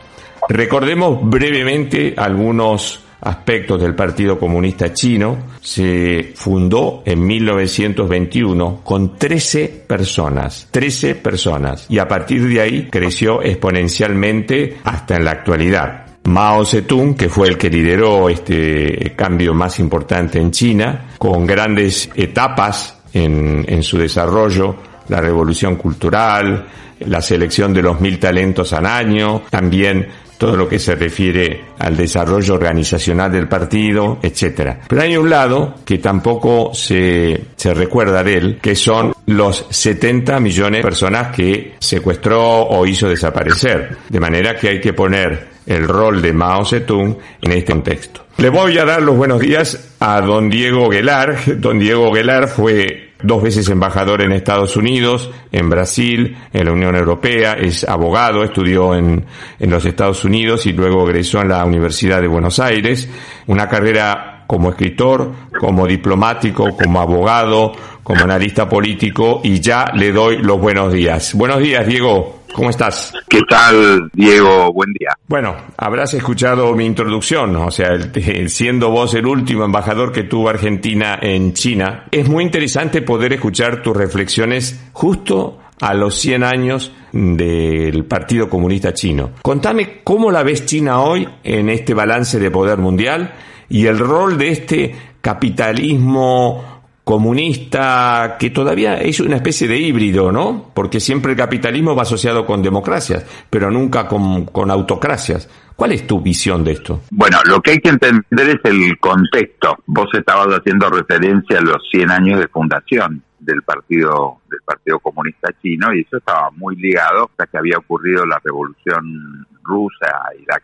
[0.48, 10.68] Recordemos brevemente algunos aspectos del Partido Comunista Chino, se fundó en 1921 con 13 personas,
[10.70, 16.06] 13 personas, y a partir de ahí creció exponencialmente hasta en la actualidad.
[16.24, 22.10] Mao Zedong, que fue el que lideró este cambio más importante en China, con grandes
[22.14, 24.76] etapas en, en su desarrollo,
[25.08, 26.66] la revolución cultural,
[27.00, 30.08] la selección de los mil talentos al año, también
[30.38, 34.80] todo lo que se refiere al desarrollo organizacional del partido, etcétera.
[34.88, 40.38] Pero hay un lado que tampoco se, se recuerda de él, que son los 70
[40.40, 43.96] millones de personas que secuestró o hizo desaparecer.
[44.08, 48.26] De manera que hay que poner el rol de Mao Zedong en este contexto.
[48.38, 51.58] Le voy a dar los buenos días a don Diego Guelar.
[51.58, 56.96] Don Diego Guelar fue dos veces embajador en Estados Unidos, en Brasil, en la Unión
[56.96, 59.24] Europea, es abogado, estudió en,
[59.58, 63.08] en los Estados Unidos y luego egresó en la Universidad de Buenos Aires,
[63.46, 70.38] una carrera como escritor, como diplomático, como abogado, como analista político y ya le doy
[70.38, 71.34] los buenos días.
[71.34, 72.35] Buenos días, Diego.
[72.56, 73.12] ¿Cómo estás?
[73.28, 74.72] ¿Qué tal, Diego?
[74.72, 75.10] Buen día.
[75.28, 80.48] Bueno, habrás escuchado mi introducción, o sea, el, siendo vos el último embajador que tuvo
[80.48, 86.92] Argentina en China, es muy interesante poder escuchar tus reflexiones justo a los 100 años
[87.12, 89.32] del Partido Comunista Chino.
[89.42, 93.34] Contame cómo la ves China hoy en este balance de poder mundial
[93.68, 96.75] y el rol de este capitalismo
[97.06, 100.72] comunista que todavía es una especie de híbrido, ¿no?
[100.74, 105.48] Porque siempre el capitalismo va asociado con democracias, pero nunca con, con, autocracias.
[105.76, 107.02] ¿Cuál es tu visión de esto?
[107.12, 109.78] Bueno, lo que hay que entender es el contexto.
[109.86, 115.52] Vos estabas haciendo referencia a los 100 años de fundación del partido del Partido Comunista
[115.62, 120.58] Chino y eso estaba muy ligado hasta que había ocurrido la revolución rusa y la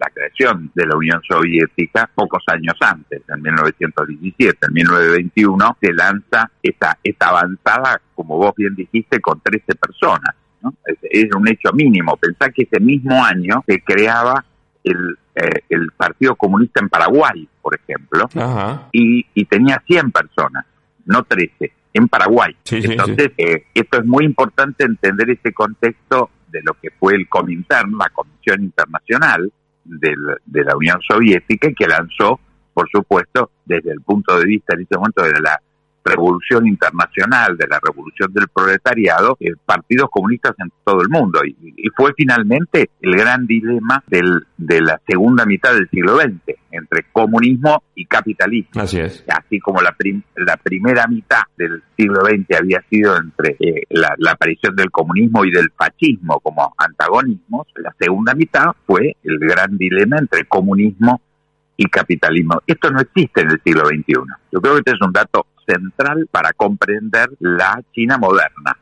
[0.00, 4.58] la creación de la Unión Soviética pocos años antes, en 1917.
[4.66, 10.34] En 1921 se lanza esta, esta avanzada, como vos bien dijiste, con 13 personas.
[10.62, 10.72] ¿no?
[11.02, 12.16] Es, un hecho mínimo.
[12.16, 14.42] Pensá que ese mismo año se creaba
[14.82, 18.26] el, eh, el Partido Comunista en Paraguay, por ejemplo,
[18.92, 20.64] y, y, tenía 100 personas,
[21.04, 22.56] no 13, en Paraguay.
[22.70, 27.98] Entonces, eh, esto es muy importante entender ese contexto de lo que fue el Comintern,
[27.98, 29.52] la Comisión Internacional,
[29.84, 32.40] de la Unión Soviética y que lanzó,
[32.72, 35.60] por supuesto, desde el punto de vista en este momento de la
[36.04, 41.40] revolución internacional, de la revolución del proletariado, eh, partidos comunistas en todo el mundo.
[41.44, 47.04] Y, fue finalmente el gran dilema del, de la segunda mitad del siglo XX, entre
[47.12, 48.80] comunismo y capitalismo.
[48.80, 49.24] Así es.
[49.28, 49.94] Así como la,
[50.36, 55.44] la primera mitad del siglo XX había sido entre eh, la, la aparición del comunismo
[55.44, 61.20] y del fascismo como antagonismos, la segunda mitad fue el gran dilema entre comunismo
[61.80, 62.60] y capitalismo.
[62.66, 64.14] Esto no existe en el siglo XXI.
[64.52, 68.76] Yo creo que este es un dato central para comprender la China moderna,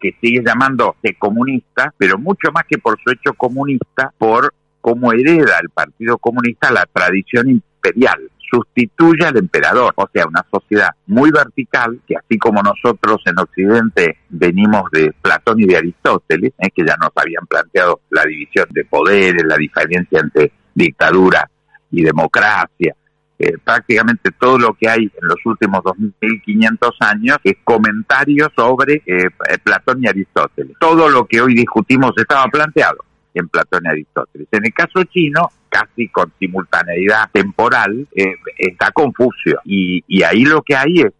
[0.00, 5.58] que sigue llamándose comunista, pero mucho más que por su hecho comunista, por cómo hereda
[5.60, 11.98] el Partido Comunista la tradición imperial sustituye al emperador, o sea, una sociedad muy vertical
[12.06, 16.94] que así como nosotros en Occidente venimos de Platón y de Aristóteles, es que ya
[17.00, 21.50] nos habían planteado la división de poderes, la diferencia entre dictadura
[21.98, 22.94] y democracia,
[23.36, 29.28] eh, prácticamente todo lo que hay en los últimos 2.500 años es comentario sobre eh,
[29.62, 30.76] Platón y Aristóteles.
[30.78, 32.98] Todo lo que hoy discutimos estaba planteado.
[33.34, 34.46] en Platón y Aristóteles.
[34.52, 39.60] En el caso chino, casi con simultaneidad temporal, eh, está Confucio.
[39.64, 41.12] Y, y ahí lo que hay es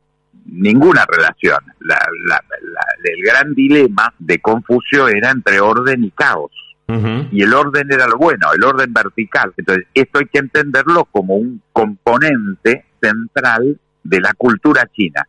[0.46, 1.58] ninguna relación.
[1.80, 6.52] el gran dilema de Confucio era entre orden y caos.
[6.86, 9.52] Y el orden era lo bueno, el orden vertical.
[9.56, 15.26] Entonces, esto hay que entenderlo como un componente central de la cultura china.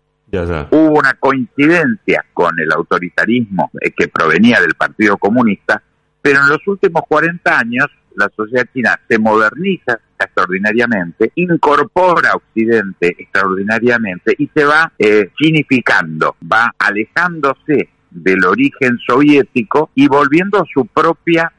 [0.71, 5.81] Hubo una coincidencia con el autoritarismo eh, que provenía del Partido Comunista,
[6.21, 13.15] pero en los últimos 40 años la sociedad china se moderniza extraordinariamente, incorpora a Occidente
[13.17, 20.85] extraordinariamente y se va eh, chinificando, va alejándose del origen soviético y volviendo a su
[20.85, 21.51] propia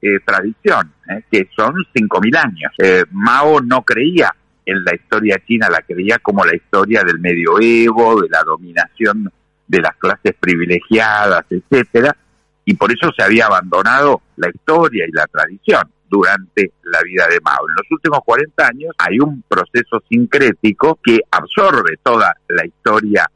[0.00, 2.72] eh, tradición, eh, que son 5.000 años.
[2.78, 4.34] Eh, Mao no creía
[4.64, 9.30] en la historia china, la creía como la historia del medioevo, de la dominación
[9.66, 12.16] de las clases privilegiadas, etcétera,
[12.64, 17.40] y por eso se había abandonado la historia y la tradición durante la vida de
[17.42, 17.68] Mao.
[17.68, 23.28] En los últimos 40 años hay un proceso sincrético que absorbe toda la historia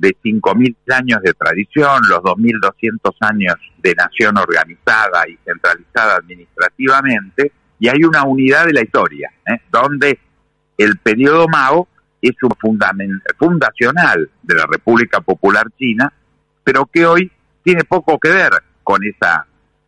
[0.00, 7.88] de 5.000 años de tradición, los 2.200 años de nación organizada y centralizada administrativamente, y
[7.88, 9.60] hay una unidad de la historia, ¿eh?
[9.70, 10.18] donde
[10.78, 11.86] el periodo Mao
[12.22, 12.50] es un
[13.38, 16.10] fundacional de la República Popular China,
[16.64, 17.30] pero que hoy
[17.62, 19.46] tiene poco que ver con esa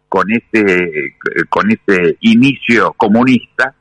[0.08, 1.16] con ese
[1.48, 3.74] con ese inicio comunista,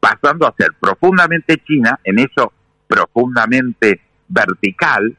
[0.00, 2.52] pasando a ser profundamente China, en eso
[2.86, 5.14] profundamente vertical,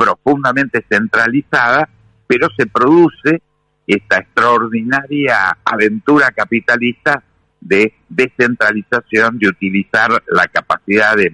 [0.00, 1.86] profundamente centralizada,
[2.26, 3.42] pero se produce
[3.86, 7.22] esta extraordinaria aventura capitalista
[7.60, 11.32] de descentralización, de utilizar la capacidad de,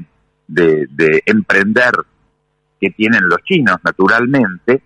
[0.49, 1.93] de, emprender
[2.81, 4.83] que tienen los chinos naturalmente,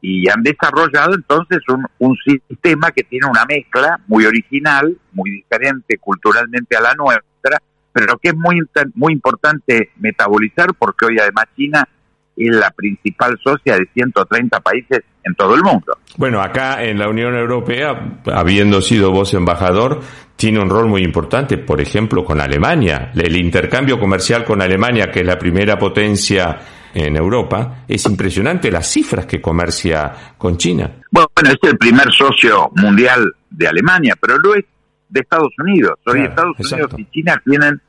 [0.00, 5.98] y han desarrollado entonces un, un, sistema que tiene una mezcla muy original, muy diferente
[5.98, 7.58] culturalmente a la nuestra,
[7.92, 8.60] pero que es muy,
[8.94, 11.88] muy importante metabolizar porque hoy además China
[12.36, 15.98] es la principal socia de 130 países en todo el mundo.
[16.16, 20.00] Bueno, acá en la Unión Europea, habiendo sido vos embajador,
[20.36, 23.12] tiene un rol muy importante, por ejemplo, con Alemania.
[23.14, 26.58] El intercambio comercial con Alemania, que es la primera potencia
[26.94, 30.90] en Europa, es impresionante las cifras que comercia con China.
[31.10, 34.64] Bueno, es el primer socio mundial de Alemania, pero lo es
[35.08, 35.98] de Estados Unidos.
[36.06, 37.80] Hoy Estados Unidos y China tienen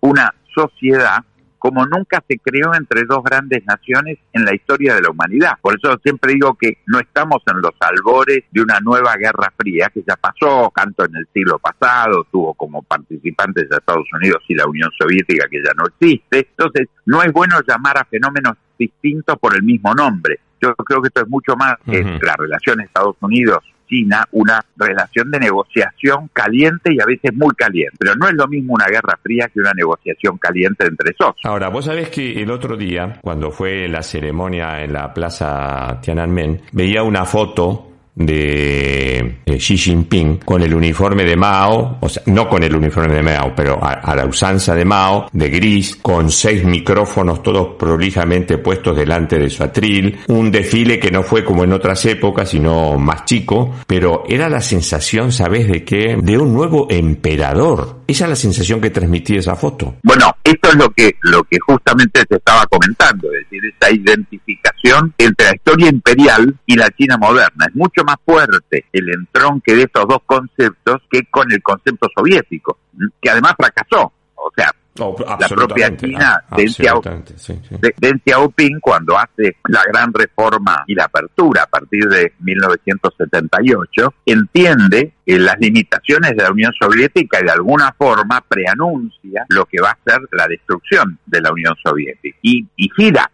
[0.00, 1.18] una sociedad
[1.58, 5.52] como nunca se creó entre dos grandes naciones en la historia de la humanidad.
[5.60, 9.90] Por eso siempre digo que no estamos en los albores de una nueva guerra fría
[9.92, 14.54] que ya pasó, tanto en el siglo pasado, tuvo como participantes a Estados Unidos y
[14.54, 16.48] la Unión Soviética que ya no existe.
[16.50, 20.40] Entonces, no es bueno llamar a fenómenos distintos por el mismo nombre.
[20.60, 25.30] Yo creo que esto es mucho más que la relación Estados Unidos China una relación
[25.30, 27.96] de negociación caliente y a veces muy caliente.
[27.98, 31.44] Pero no es lo mismo una guerra fría que una negociación caliente entre socios.
[31.44, 36.62] Ahora, vos sabés que el otro día, cuando fue la ceremonia en la plaza Tiananmen,
[36.72, 42.62] veía una foto de Xi Jinping con el uniforme de Mao, o sea, no con
[42.62, 47.42] el uniforme de Mao, pero a, la usanza de Mao, de gris, con seis micrófonos
[47.42, 52.04] todos prolijamente puestos delante de su atril, un desfile que no fue como en otras
[52.06, 56.16] épocas, sino más chico, pero era la sensación, ¿sabes de qué?
[56.20, 58.00] De un nuevo emperador.
[58.06, 59.96] Esa es la sensación que transmitía esa foto.
[60.02, 65.12] Bueno, esto es lo que, lo que justamente se estaba comentando, es decir, esa identificación
[65.18, 67.66] entre la historia imperial y la China moderna.
[67.68, 72.78] Es mucho más fuerte el entronque de estos dos conceptos que con el concepto soviético,
[73.20, 74.12] que además fracasó.
[74.36, 81.04] O sea, la propia China, ah, Deng, Xiaoping, cuando hace la gran reforma y la
[81.04, 87.92] apertura a partir de 1978, entiende las limitaciones de la Unión Soviética y de alguna
[87.92, 92.38] forma preanuncia lo que va a ser la destrucción de la Unión Soviética.
[92.42, 93.30] Y, y gira,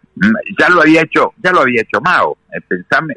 [0.59, 2.37] ya lo había hecho, ya lo había hecho Mao.
[2.51, 2.61] Eh,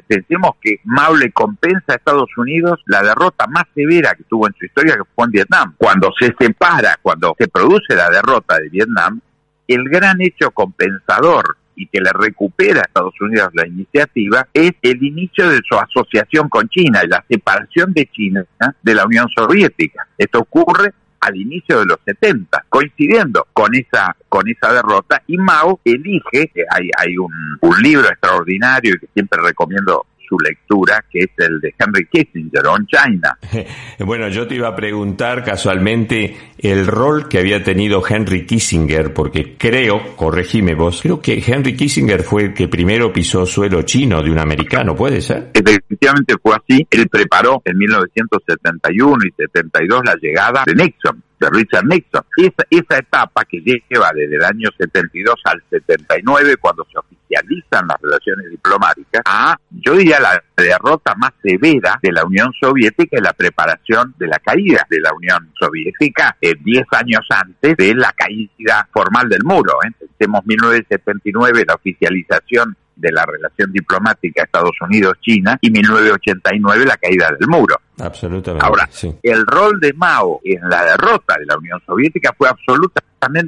[0.07, 4.53] pensemos que Mao le compensa a Estados Unidos la derrota más severa que tuvo en
[4.57, 5.75] su historia, que fue en Vietnam.
[5.77, 9.21] Cuando se separa, cuando se produce la derrota de Vietnam,
[9.67, 15.03] el gran hecho compensador y que le recupera a Estados Unidos la iniciativa es el
[15.03, 18.45] inicio de su asociación con China la separación de China
[18.81, 20.07] de la Unión Soviética.
[20.17, 25.79] Esto ocurre al inicio de los 70, coincidiendo con esa con esa derrota y Mao
[25.83, 31.29] elige, hay, hay un, un libro extraordinario y que siempre recomiendo su lectura, que es
[31.37, 33.37] el de Henry Kissinger, On China.
[33.99, 39.55] Bueno, yo te iba a preguntar casualmente el rol que había tenido Henry Kissinger, porque
[39.57, 44.31] creo, corregime vos, creo que Henry Kissinger fue el que primero pisó suelo chino de
[44.31, 45.51] un americano, ¿puede ser?
[45.53, 46.87] Efectivamente fue así.
[46.89, 52.23] Él preparó en 1971 y 72 la llegada de Nixon de Richard Nixon.
[52.37, 58.01] Esa, esa etapa que lleva desde el año 72 al 79, cuando se oficializan las
[58.01, 63.33] relaciones diplomáticas, a, yo diría, la derrota más severa de la Unión Soviética y la
[63.33, 68.87] preparación de la caída de la Unión Soviética 10 eh, años antes de la caída
[68.91, 69.73] formal del muro.
[69.85, 69.91] ¿eh?
[70.17, 77.47] Tenemos 1979, la oficialización de la relación diplomática Estados Unidos-China y 1989 la caída del
[77.47, 77.75] muro.
[77.99, 78.65] Absolutamente.
[78.65, 78.89] Ahora,
[79.21, 83.06] el rol de Mao en la derrota de la Unión Soviética fue absolutamente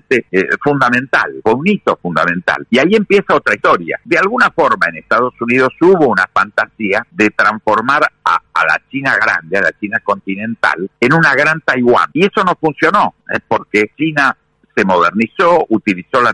[0.09, 2.65] eh, fundamental, fue un hito fundamental.
[2.69, 3.99] Y ahí empieza otra historia.
[4.03, 9.57] De alguna forma en Estados Unidos hubo una fantasía de transformar a, la China grande,
[9.57, 12.09] a la China continental, en una gran Taiwán.
[12.13, 13.39] Y eso no funcionó, ¿eh?
[13.47, 14.35] porque China
[14.75, 16.33] se modernizó, utilizó la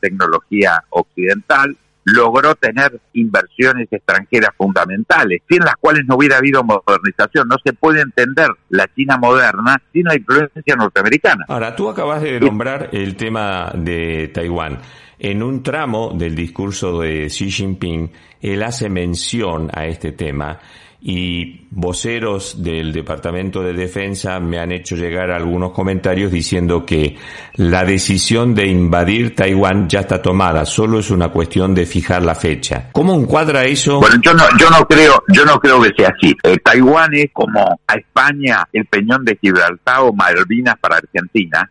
[0.00, 7.48] tecnología occidental, logró tener inversiones extranjeras fundamentales, sin las cuales no hubiera habido modernización.
[7.48, 11.44] No se puede entender la China moderna sin la influencia norteamericana.
[11.48, 14.78] Ahora, tú acabas de nombrar el tema de Taiwán.
[15.18, 20.60] En un tramo del discurso de Xi Jinping, él hace mención a este tema
[21.08, 27.16] y voceros del Departamento de Defensa me han hecho llegar algunos comentarios diciendo que
[27.54, 32.34] la decisión de invadir Taiwán ya está tomada, solo es una cuestión de fijar la
[32.34, 32.88] fecha.
[32.90, 34.00] ¿Cómo encuadra eso?
[34.00, 36.36] Bueno, yo no, yo no creo, yo no creo que sea así.
[36.42, 41.70] Eh, Taiwán es como a España el Peñón de Gibraltar o Malvinas para Argentina.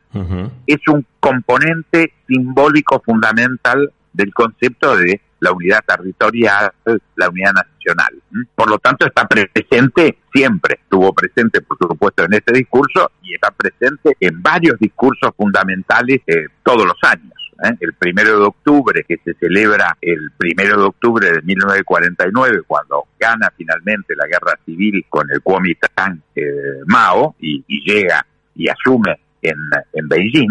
[0.65, 6.71] Es un componente simbólico fundamental del concepto de la unidad territorial,
[7.15, 8.13] la unidad nacional.
[8.55, 13.51] Por lo tanto, está presente siempre, estuvo presente, por supuesto, en este discurso y está
[13.51, 17.33] presente en varios discursos fundamentales eh, todos los años.
[17.63, 17.75] ¿eh?
[17.79, 23.51] El primero de octubre, que se celebra el primero de octubre de 1949, cuando gana
[23.55, 28.25] finalmente la guerra civil con el Kuomintang eh, Mao y, llega
[28.55, 29.57] y asume en,
[29.93, 30.49] en Beijing,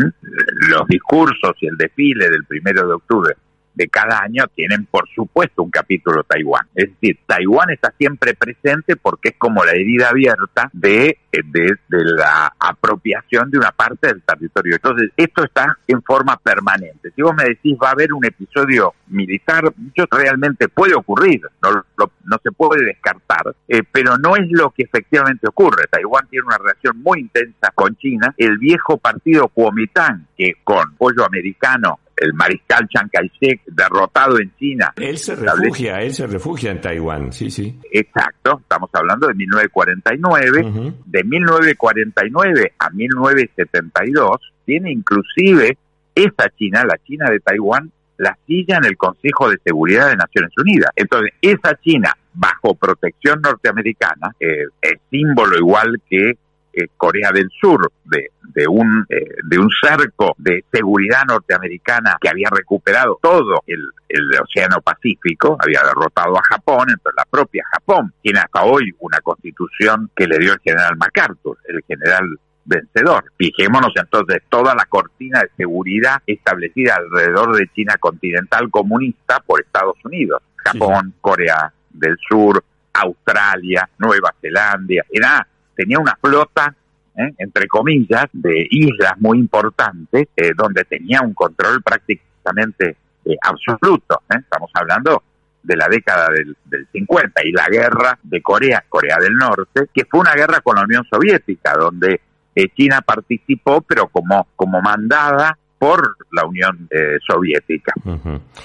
[0.68, 3.34] los discursos y el desfile del primero de octubre
[3.74, 6.66] de cada año tienen, por supuesto, un capítulo Taiwán.
[6.74, 12.52] Es decir, Taiwán está siempre presente porque es como la herida abierta de, de, la
[12.58, 14.76] apropiación de una parte del territorio.
[14.76, 17.10] Entonces, esto está en forma permanente.
[17.14, 19.64] Si vos me decís va a haber un episodio militar,
[19.96, 21.84] yo realmente puede ocurrir, no,
[22.24, 25.84] no se puede descartar, eh, pero no es lo que efectivamente ocurre.
[25.90, 28.34] Taiwán tiene una relación muy intensa con China.
[28.36, 34.92] El viejo partido Kuomintang, que con pollo americano el mariscal Chiang Kai-shek derrotado en China.
[34.96, 37.78] Él se refugia, él se refugia en Taiwán, sí, sí.
[37.92, 40.92] Exacto, estamos hablando de 1949.
[41.06, 45.76] De 1949 a 1972 tiene inclusive
[46.14, 50.52] esa China, la China de Taiwán, la silla en el Consejo de Seguridad de Naciones
[50.56, 50.90] Unidas.
[50.96, 56.36] Entonces, esa China bajo protección norteamericana, eh, es símbolo igual que
[56.76, 62.28] eh, Corea del Sur, de, de, un, eh, de un cerco de seguridad norteamericana que
[62.28, 68.12] había recuperado todo el, el Océano Pacífico, había derrotado a Japón, entonces la propia Japón
[68.22, 73.24] tiene hasta hoy una constitución que le dio el general MacArthur, el general vencedor.
[73.36, 79.96] Fijémonos entonces toda la cortina de seguridad establecida alrededor de China continental comunista por Estados
[80.04, 82.64] Unidos, Japón, Corea del Sur,
[82.94, 86.74] Australia, Nueva Zelanda, era tenía una flota,
[87.16, 87.34] ¿eh?
[87.38, 94.22] entre comillas, de islas muy importantes, eh, donde tenía un control prácticamente eh, absoluto.
[94.28, 95.22] Estamos hablando
[95.62, 100.04] de la década del, del 50 y la guerra de Corea, Corea del Norte, que
[100.04, 102.20] fue una guerra con la Unión Soviética, donde
[102.76, 106.88] China participó, pero como, como mandada por la Unión
[107.28, 107.92] Soviética.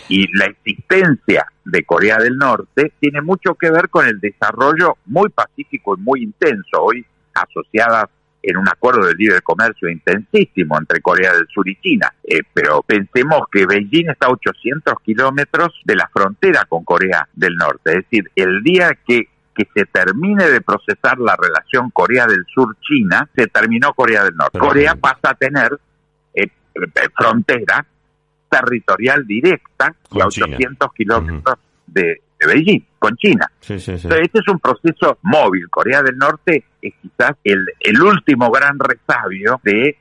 [0.07, 5.27] Y la existencia de Corea del Norte tiene mucho que ver con el desarrollo muy
[5.27, 8.05] pacífico y muy intenso, hoy asociadas
[8.41, 12.13] en un acuerdo de libre comercio intensísimo entre Corea del Sur y China.
[12.23, 17.55] Eh, pero pensemos que Beijing está a 800 kilómetros de la frontera con Corea del
[17.57, 17.97] Norte.
[17.97, 23.27] Es decir, el día que, que se termine de procesar la relación Corea del Sur-China,
[23.35, 24.57] se terminó Corea del Norte.
[24.57, 25.88] Corea pasa a tener eh, eh,
[27.15, 27.85] frontera
[28.49, 31.57] territorial directa a 800 kilómetros
[31.87, 33.51] de, Beijing, con China.
[33.61, 35.69] este es un proceso móvil.
[35.69, 39.97] Corea del Norte es quizás el, el último gran resabio de,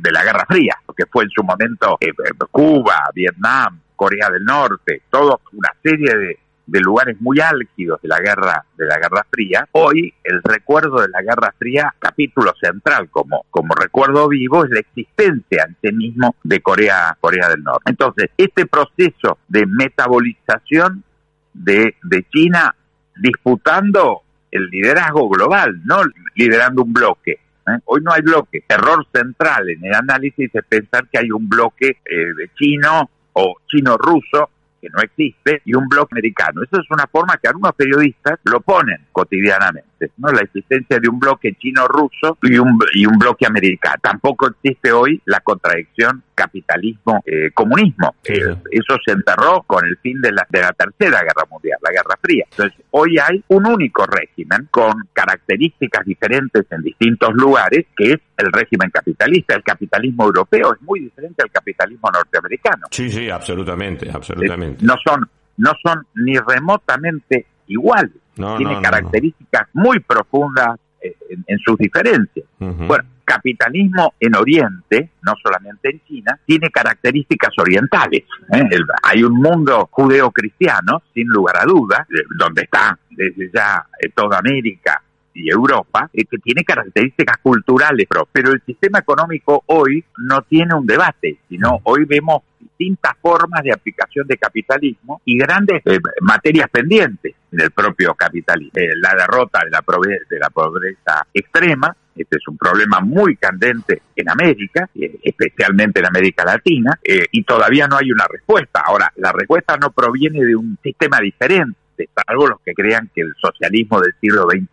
[0.00, 2.12] de, la Guerra Fría, que fue en su momento eh,
[2.50, 6.38] Cuba, Vietnam, Corea del Norte, toda una serie de,
[6.72, 11.08] de lugares muy álgidos de la guerra de la Guerra Fría, hoy el recuerdo de
[11.08, 16.62] la Guerra Fría, capítulo central como, como recuerdo vivo, es la existencia en mismo de
[16.62, 17.90] Corea, Corea del Norte.
[17.90, 21.04] Entonces, este proceso de metabolización
[21.52, 22.74] de, de China
[23.20, 26.00] disputando el liderazgo global, no
[26.34, 27.32] liderando un bloque.
[27.32, 27.78] ¿eh?
[27.84, 28.64] Hoy no hay bloque.
[28.66, 33.56] Error central en el análisis es pensar que hay un bloque eh, de chino o
[33.66, 34.48] chino-ruso
[34.82, 36.60] que no existe, y un bloque americano.
[36.64, 40.32] Eso es una forma que algunos periodistas lo ponen cotidianamente, ¿no?
[40.32, 43.94] La existencia de un bloque chino-ruso y un, y un bloque americano.
[44.02, 48.16] Tampoco existe hoy la contradicción capitalismo-comunismo.
[48.24, 51.90] Eh, eso se enterró con el fin de la, de la Tercera Guerra Mundial, la
[51.92, 52.44] Guerra Fría.
[52.50, 58.52] Entonces, hoy hay un único régimen con características diferentes en distintos lugares, que es el
[58.52, 59.54] régimen capitalista.
[59.54, 62.86] El capitalismo europeo es muy diferente al capitalismo norteamericano.
[62.90, 64.71] Sí, sí, absolutamente, absolutamente.
[64.80, 68.12] No son no son ni remotamente iguales.
[68.34, 71.14] Tiene características muy profundas eh,
[71.46, 72.46] en, sus diferencias.
[72.58, 78.24] Bueno, capitalismo en Oriente, no solamente en China, tiene características orientales.
[78.52, 78.68] ¿eh?
[79.02, 82.06] hay un mundo judeo-cristiano, sin lugar a dudas,
[82.36, 85.02] donde está desde ya eh, toda América
[85.34, 91.38] y Europa, que tiene características culturales, pero el sistema económico hoy no tiene un debate,
[91.48, 92.42] sino hoy vemos
[92.82, 98.72] distintas formas de aplicación de capitalismo y grandes eh, materias pendientes en el propio capitalismo.
[98.74, 99.84] Eh, la derrota de la,
[100.28, 106.06] de la pobreza extrema, este es un problema muy candente en América, eh, especialmente en
[106.06, 108.82] América Latina, y todavía no hay una respuesta.
[108.84, 111.81] Ahora, la respuesta no proviene de un sistema diferente
[112.26, 114.68] salvo los que crean que el socialismo del siglo XXI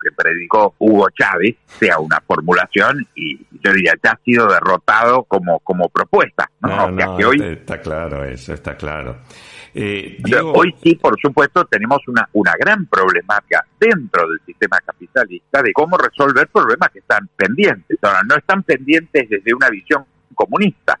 [0.00, 5.60] que predicó Hugo Chávez sea una formulación y yo diría ya ha sido derrotado como,
[5.60, 6.50] como propuesta.
[6.60, 9.18] No, que hoy, está claro eso, está claro.
[9.74, 10.18] Eh,
[10.54, 15.96] hoy sí, por supuesto, tenemos una, una gran problemática dentro del sistema capitalista de cómo
[15.96, 17.98] resolver problemas que están pendientes.
[18.02, 20.04] Ahora, no están pendientes desde una visión
[20.34, 20.98] comunista,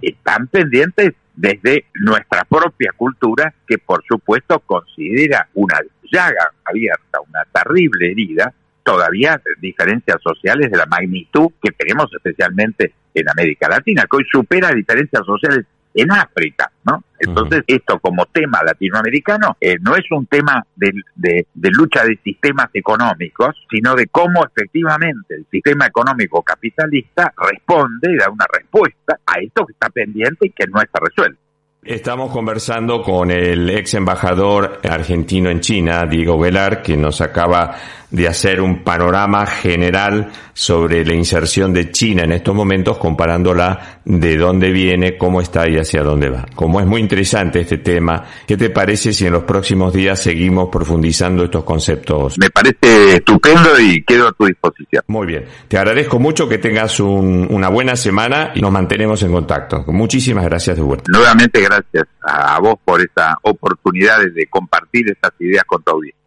[0.00, 5.80] están pendientes desde nuestra propia cultura, que por supuesto considera una
[6.10, 8.52] llaga abierta, una terrible herida,
[8.82, 14.72] todavía diferencias sociales de la magnitud que tenemos especialmente en América Latina, que hoy supera
[14.72, 17.04] diferencias sociales en África, ¿no?
[17.18, 22.68] Entonces, esto como tema latinoamericano eh, no es un tema de, de, lucha de sistemas
[22.74, 29.38] económicos, sino de cómo efectivamente el sistema económico capitalista responde y da una respuesta a
[29.40, 31.38] esto que está pendiente y que no está resuelto.
[31.84, 37.74] Estamos conversando con el ex embajador argentino en China, Diego Velar, que nos acaba
[38.08, 44.36] de hacer un panorama general sobre la inserción de China en estos momentos, comparándola de
[44.36, 46.46] dónde viene, cómo está y hacia dónde va.
[46.54, 50.68] Como es muy interesante este tema, ¿qué te parece si en los próximos días seguimos
[50.68, 52.38] profundizando estos conceptos?
[52.38, 55.02] Me parece estupendo y quedo a tu disposición.
[55.08, 55.46] Muy bien.
[55.66, 59.84] Te agradezco mucho que tengas una buena semana y nos mantenemos en contacto.
[59.88, 61.10] Muchísimas gracias de vuelta.
[61.10, 61.71] Nuevamente gracias
[62.22, 66.21] a vos por esta oportunidad de compartir estas ideas con tu audiencia.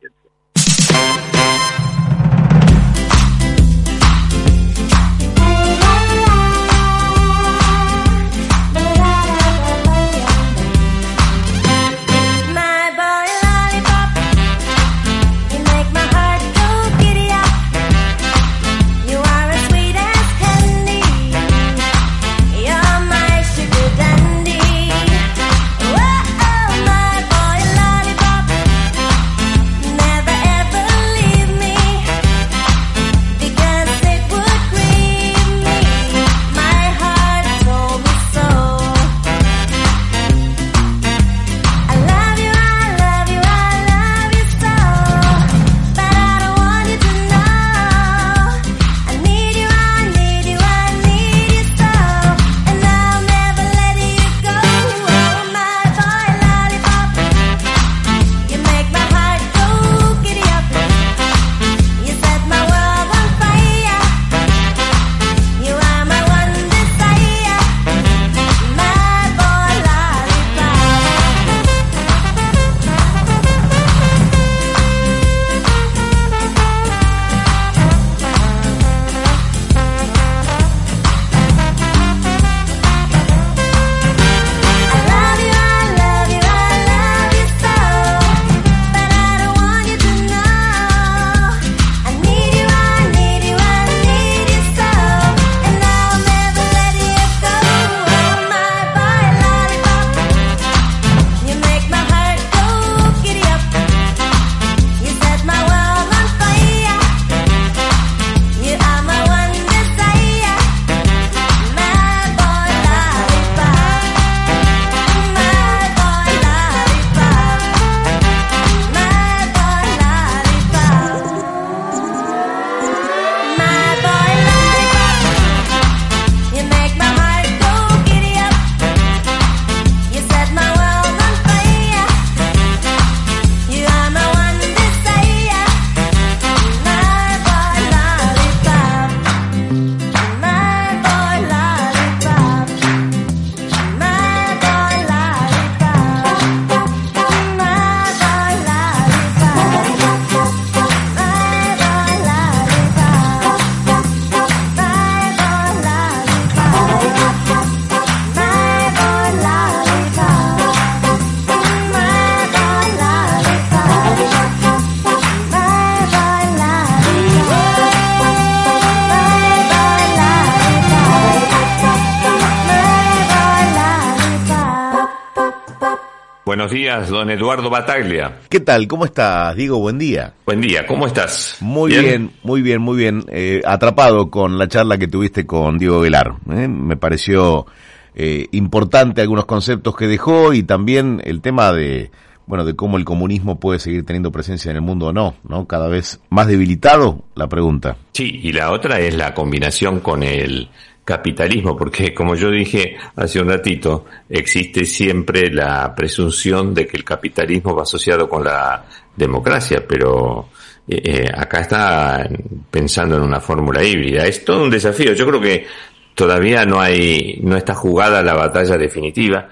[176.98, 178.40] Días, don Eduardo Bataglia.
[178.50, 178.88] ¿Qué tal?
[178.88, 179.80] ¿Cómo estás, Diego?
[179.80, 180.34] Buen día.
[180.46, 181.58] Buen día, ¿cómo estás?
[181.60, 183.24] Muy bien, muy bien, muy bien.
[183.30, 186.36] Eh, atrapado con la charla que tuviste con Diego Velar.
[186.52, 186.68] ¿eh?
[186.68, 187.66] Me pareció
[188.14, 192.12] eh, importante algunos conceptos que dejó y también el tema de
[192.48, 195.66] bueno, de cómo el comunismo puede seguir teniendo presencia en el mundo o no, ¿no?
[195.66, 197.98] Cada vez más debilitado, la pregunta.
[198.14, 200.70] Sí, y la otra es la combinación con el
[201.06, 207.04] capitalismo, porque como yo dije hace un ratito, existe siempre la presunción de que el
[207.04, 208.84] capitalismo va asociado con la
[209.16, 210.50] democracia, pero
[210.88, 212.28] eh, eh, acá está
[212.72, 214.26] pensando en una fórmula híbrida.
[214.26, 215.14] Es todo un desafío.
[215.14, 215.68] Yo creo que
[216.16, 219.48] todavía no hay, no está jugada la batalla definitiva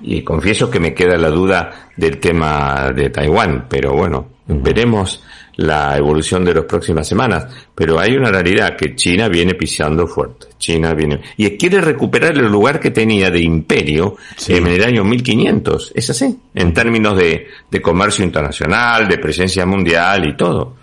[0.00, 5.22] y confieso que me queda la duda del tema de Taiwán, pero bueno, veremos
[5.56, 7.46] la evolución de las próximas semanas.
[7.74, 10.48] Pero hay una realidad que China viene pisando fuerte.
[10.58, 14.16] China viene y quiere recuperar el lugar que tenía de imperio
[14.48, 15.92] en el año 1500.
[15.94, 20.76] Es así, en términos de, de comercio internacional, de presencia mundial y todo.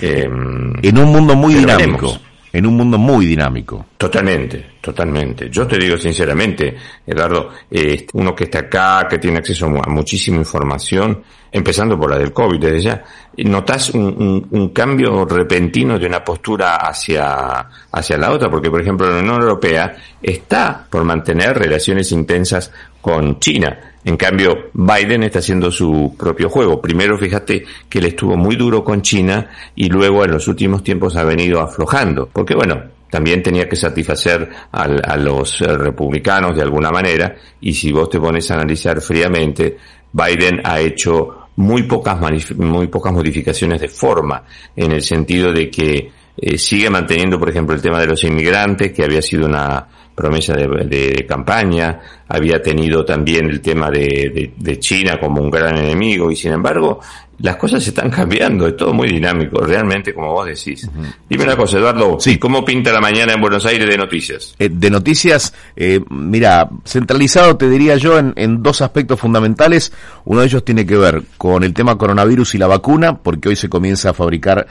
[0.00, 2.18] Em, en un mundo muy dinámico
[2.56, 3.84] en un mundo muy dinámico.
[3.98, 5.50] Totalmente, totalmente.
[5.50, 6.74] Yo te digo sinceramente,
[7.06, 12.18] Eduardo, eh, uno que está acá, que tiene acceso a muchísima información, empezando por la
[12.18, 13.04] del COVID desde ya,
[13.36, 19.06] notas un, un, cambio repentino de una postura hacia, hacia la otra, porque por ejemplo
[19.06, 23.95] la Unión Europea está por mantener relaciones intensas con China.
[24.06, 26.80] En cambio, Biden está haciendo su propio juego.
[26.80, 31.16] Primero, fíjate que él estuvo muy duro con China y luego en los últimos tiempos
[31.16, 32.28] ha venido aflojando.
[32.32, 32.80] Porque bueno,
[33.10, 38.48] también tenía que satisfacer a los republicanos de alguna manera y si vos te pones
[38.52, 39.76] a analizar fríamente,
[40.12, 42.16] Biden ha hecho muy pocas,
[42.56, 44.44] muy pocas modificaciones de forma,
[44.76, 48.92] en el sentido de que eh, sigue manteniendo, por ejemplo, el tema de los inmigrantes,
[48.92, 55.42] que había sido una promesa de, campaña, había tenido también el tema de, China como
[55.42, 57.00] un gran enemigo, y sin embargo,
[57.38, 60.88] las cosas están cambiando, es todo muy dinámico, realmente, como vos decís.
[61.28, 62.38] Dime una cosa, Eduardo, sí.
[62.38, 64.54] ¿cómo pinta la mañana en Buenos Aires de noticias?
[64.58, 69.92] Eh, de noticias, eh, mira, centralizado te diría yo en, en dos aspectos fundamentales.
[70.24, 73.56] Uno de ellos tiene que ver con el tema coronavirus y la vacuna, porque hoy
[73.56, 74.66] se comienza a fabricar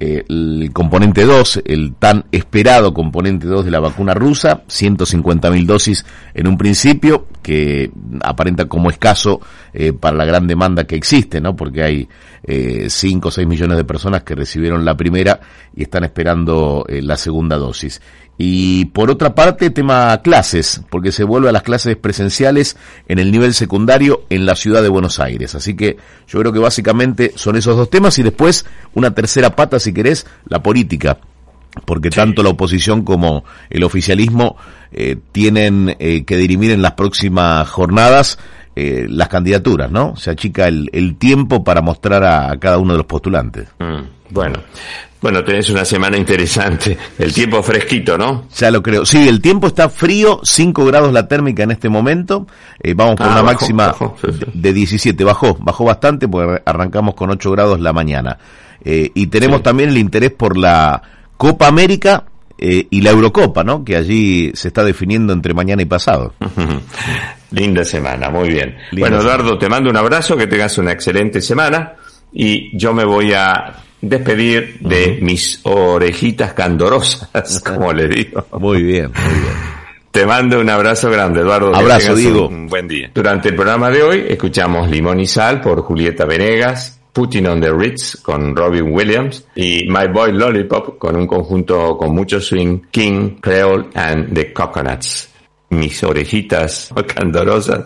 [0.00, 6.48] el componente 2, el tan esperado componente 2 de la vacuna rusa, 150.000 dosis en
[6.48, 7.90] un principio, que
[8.22, 9.40] aparenta como escaso
[9.72, 11.54] eh, para la gran demanda que existe, ¿no?
[11.54, 12.08] Porque hay
[12.88, 15.40] 5 o 6 millones de personas que recibieron la primera
[15.74, 18.00] y están esperando eh, la segunda dosis.
[18.38, 22.76] Y por otra parte, tema clases, porque se vuelve a las clases presenciales
[23.06, 25.54] en el nivel secundario en la ciudad de Buenos Aires.
[25.54, 29.78] Así que yo creo que básicamente son esos dos temas y después una tercera pata,
[29.78, 31.18] si querés, la política.
[31.84, 34.56] Porque tanto la oposición como el oficialismo
[34.90, 38.38] eh, tienen eh, que dirimir en las próximas jornadas
[38.74, 40.16] eh, las candidaturas, ¿no?
[40.16, 43.68] Se achica el, el tiempo para mostrar a, cada uno de los postulantes.
[43.78, 44.60] Mm, bueno,
[45.22, 46.98] bueno, tenés una semana interesante.
[47.16, 48.48] El tiempo fresquito, ¿no?
[48.56, 49.06] Ya lo creo.
[49.06, 52.48] Sí, el tiempo está frío, 5 grados la térmica en este momento.
[52.82, 53.94] Eh, vamos por ah, una máxima
[54.52, 55.22] de 17.
[55.22, 58.36] Bajó, bajó bastante porque arrancamos con 8 grados la mañana.
[58.84, 61.00] Eh, y tenemos también el interés por la
[61.36, 62.24] Copa América
[62.58, 63.84] eh, y la Eurocopa, ¿no?
[63.84, 66.34] Que allí se está definiendo entre mañana y pasado.
[67.52, 68.76] Linda semana, muy bien.
[68.92, 71.92] bueno, Eduardo, te mando un abrazo, que tengas una excelente semana
[72.32, 78.44] y yo me voy a despedir de mis orejitas candorosas, como le digo.
[78.58, 79.72] Muy bien, muy bien.
[80.10, 81.74] Te mando un abrazo grande, Eduardo.
[81.74, 82.48] Abrazo, digo.
[82.48, 83.10] Un buen día.
[83.14, 87.72] Durante el programa de hoy escuchamos Limón y Sal por Julieta Venegas, Putting on the
[87.72, 93.36] Ritz con Robin Williams y My Boy Lollipop con un conjunto con mucho swing, King,
[93.40, 95.31] Creole and the Coconuts.
[95.72, 97.84] Mis orejitas candorosas.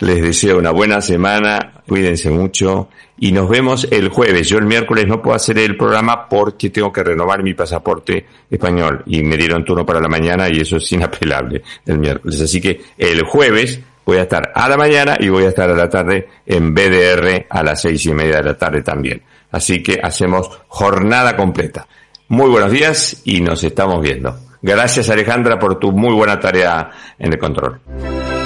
[0.00, 2.88] Les deseo una buena semana, cuídense mucho
[3.18, 4.48] y nos vemos el jueves.
[4.48, 9.02] Yo el miércoles no puedo hacer el programa porque tengo que renovar mi pasaporte español
[9.06, 12.40] y me dieron turno para la mañana y eso es inapelable el miércoles.
[12.40, 15.76] Así que el jueves voy a estar a la mañana y voy a estar a
[15.76, 19.22] la tarde en BDR a las seis y media de la tarde también.
[19.52, 21.86] Así que hacemos jornada completa.
[22.28, 24.36] Muy buenos días y nos estamos viendo.
[24.64, 27.78] Gracias Alejandra por tu muy buena tarea en el control.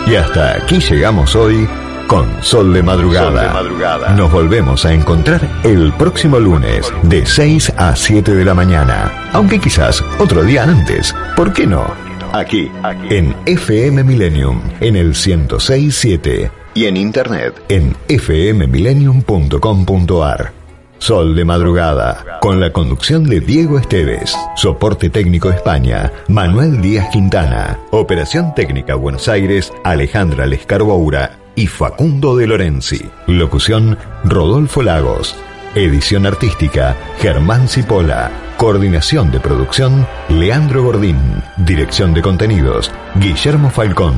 [0.04, 1.68] Y hasta aquí llegamos hoy
[2.08, 3.52] con Sol de Madrugada.
[3.52, 4.08] madrugada.
[4.14, 9.28] Nos volvemos a encontrar el próximo lunes de 6 a 7 de la mañana.
[9.32, 11.14] Aunque quizás otro día antes.
[11.36, 11.86] ¿Por qué no?
[12.32, 13.14] Aquí, aquí.
[13.14, 16.50] en FM Millennium, en el 1067.
[16.74, 20.57] Y en internet, en fmmillennium.com.ar.
[20.98, 27.78] Sol de Madrugada, con la conducción de Diego Esteves, soporte técnico España, Manuel Díaz Quintana,
[27.90, 33.10] operación técnica Buenos Aires, Alejandra Lescarboura y Facundo de Lorenzi.
[33.26, 35.34] Locución Rodolfo Lagos.
[35.74, 38.30] Edición artística Germán Cipolla.
[38.56, 41.18] Coordinación de producción Leandro Gordín.
[41.56, 44.14] Dirección de contenidos Guillermo Falcón.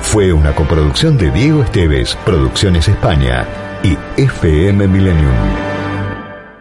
[0.00, 3.46] Fue una coproducción de Diego Esteves, Producciones España
[3.82, 5.77] y FM Millennium.